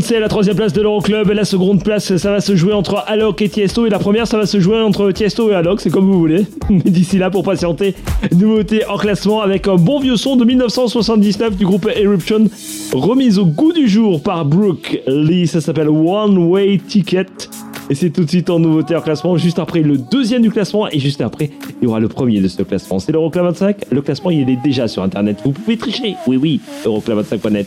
Beyoncé 0.00 0.16
à 0.16 0.20
la 0.20 0.28
troisième 0.28 0.56
place 0.56 0.72
de 0.72 0.80
l'Euroclub. 0.80 1.28
La 1.30 1.44
seconde 1.44 1.84
place, 1.84 2.16
ça 2.16 2.30
va 2.30 2.40
se 2.40 2.56
jouer 2.56 2.72
entre 2.72 3.04
Alok 3.06 3.42
et 3.42 3.50
Tiesto. 3.50 3.84
Et 3.84 3.90
la 3.90 3.98
première, 3.98 4.26
ça 4.26 4.38
va 4.38 4.46
se 4.46 4.58
jouer 4.58 4.80
entre 4.80 5.12
Tiesto 5.12 5.50
et 5.50 5.54
Alok. 5.54 5.82
C'est 5.82 5.90
comme 5.90 6.06
vous 6.06 6.18
voulez. 6.18 6.46
Mais 6.70 6.90
d'ici 6.90 7.18
là, 7.18 7.28
pour 7.28 7.42
patienter, 7.42 7.94
nouveauté 8.34 8.86
en 8.86 8.96
classement 8.96 9.42
avec 9.42 9.68
un 9.68 9.76
bon 9.76 10.00
vieux 10.00 10.16
son 10.16 10.36
de 10.36 10.46
1979 10.46 11.54
du 11.54 11.66
groupe 11.66 11.86
Eruption, 11.94 12.46
remise 12.94 13.38
au 13.38 13.44
goût 13.44 13.74
du 13.74 13.88
jour 13.88 14.22
par 14.22 14.46
Brooke 14.46 15.02
Lee. 15.06 15.46
Ça 15.46 15.60
s'appelle 15.60 15.90
One 15.90 16.38
Way 16.38 16.80
Ticket. 16.88 17.26
Et 17.90 17.94
c'est 17.94 18.08
tout 18.08 18.24
de 18.24 18.30
suite 18.30 18.48
en 18.48 18.58
nouveauté 18.58 18.96
en 18.96 19.02
classement, 19.02 19.36
juste 19.36 19.58
après 19.58 19.80
le 19.80 19.98
deuxième 19.98 20.40
du 20.40 20.50
classement, 20.50 20.88
et 20.88 20.98
juste 20.98 21.20
après, 21.20 21.50
il 21.82 21.84
y 21.84 21.86
aura 21.88 22.00
le 22.00 22.08
premier 22.08 22.40
de 22.40 22.48
ce 22.48 22.62
classement. 22.62 23.00
C'est 23.00 23.12
l'Euroclub 23.12 23.44
25. 23.44 23.76
Le 23.90 24.00
classement, 24.00 24.30
il 24.30 24.48
est 24.48 24.62
déjà 24.62 24.88
sur 24.88 25.02
Internet. 25.02 25.40
Vous 25.44 25.52
pouvez 25.52 25.76
tricher. 25.76 26.14
Oui, 26.26 26.38
oui, 26.38 26.60
Euroclub25.net. 26.86 27.66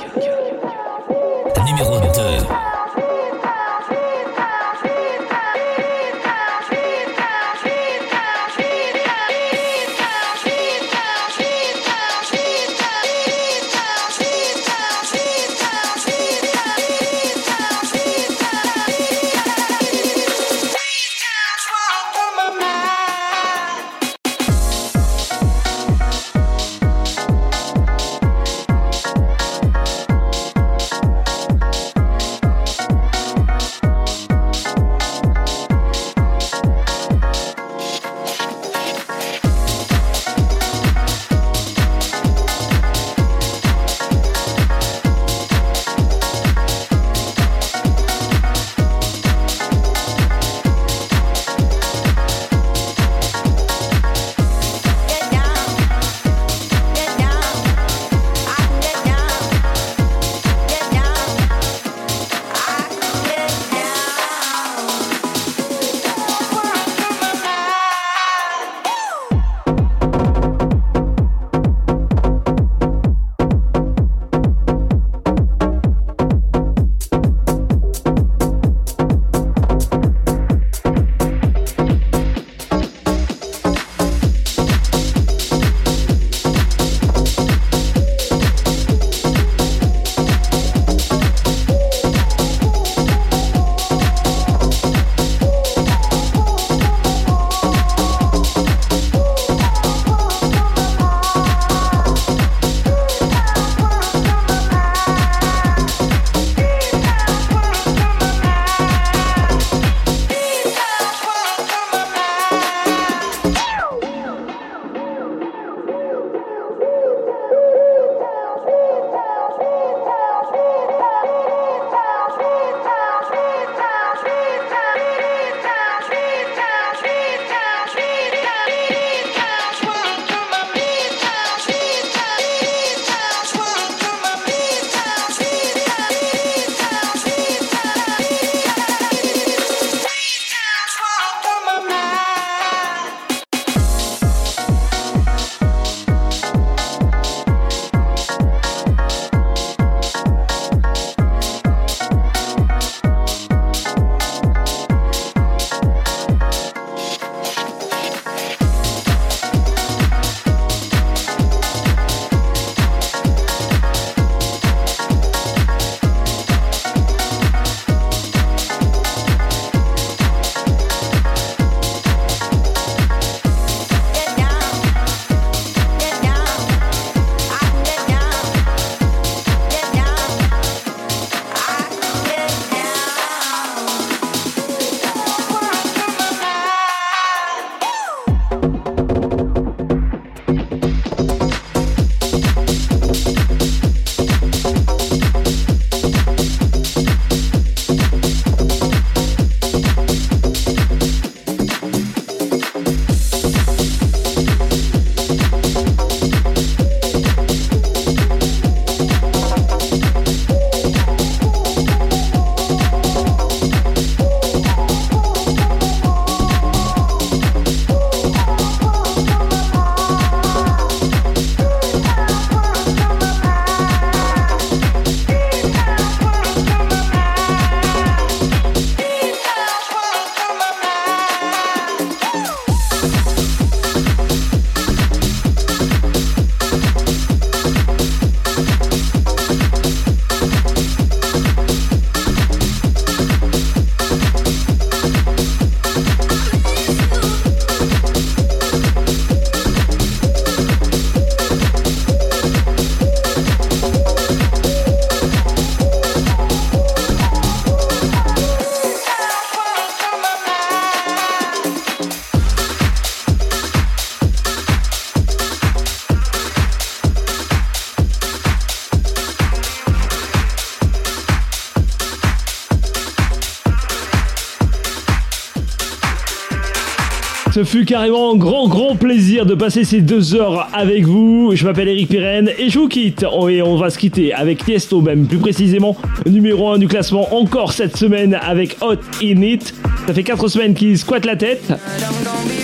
Ce 277.53 277.65
fut 277.65 277.83
carrément 277.83 278.33
un 278.33 278.37
grand, 278.37 278.69
grand 278.69 278.95
plaisir 278.95 279.45
de 279.45 279.55
passer 279.55 279.83
ces 279.83 279.99
deux 279.99 280.35
heures 280.35 280.69
avec 280.71 281.05
vous. 281.05 281.51
Je 281.53 281.65
m'appelle 281.65 281.89
Eric 281.89 282.07
Pirenne 282.07 282.49
et 282.57 282.69
je 282.69 282.79
vous 282.79 282.87
quitte. 282.87 283.25
Oh, 283.29 283.49
Et 283.49 283.61
on 283.61 283.75
va 283.75 283.89
se 283.89 283.97
quitter 283.97 284.33
avec 284.33 284.63
Tiesto, 284.63 285.01
même 285.01 285.25
plus 285.25 285.37
précisément, 285.37 285.97
numéro 286.25 286.69
1 286.69 286.77
du 286.77 286.87
classement 286.87 287.35
encore 287.35 287.73
cette 287.73 287.97
semaine 287.97 288.39
avec 288.41 288.77
Hot 288.79 288.95
In 289.21 289.41
It. 289.41 289.73
Ça 290.07 290.13
fait 290.13 290.23
4 290.23 290.47
semaines 290.47 290.73
qu'il 290.73 290.97
squatte 290.97 291.25
la 291.25 291.35
tête. 291.35 291.73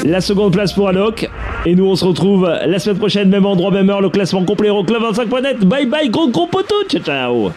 La 0.05 0.21
seconde 0.21 0.53
place 0.53 0.71
pour 0.71 0.87
Alok. 0.87 1.29
Et 1.65 1.75
nous, 1.75 1.85
on 1.85 1.97
se 1.97 2.05
retrouve 2.05 2.47
la 2.47 2.79
semaine 2.79 2.97
prochaine, 2.97 3.27
même 3.27 3.45
endroit, 3.45 3.71
même 3.71 3.89
heure, 3.89 3.99
le 3.99 4.09
classement 4.09 4.45
complet 4.45 4.69
Euroclub25.net. 4.69 5.65
Bye 5.65 5.85
bye, 5.87 6.09
gros 6.09 6.29
gros 6.29 6.47
poteau. 6.47 6.75
Ciao, 6.87 7.01
ciao. 7.01 7.51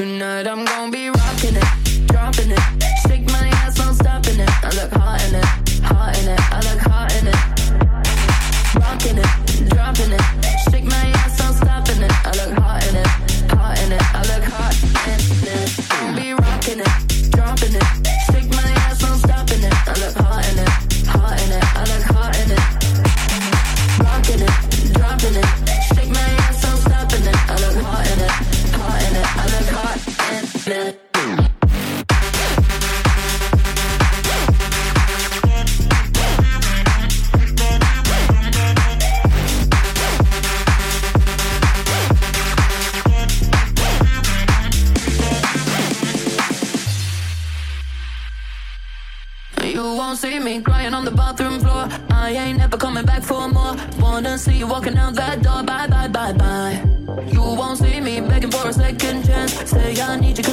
Tonight 0.00 0.46
I'm 0.46 0.64
gonna 0.64 0.90
be 0.90 0.99
I 60.00 60.16
need 60.16 60.38
you 60.38 60.49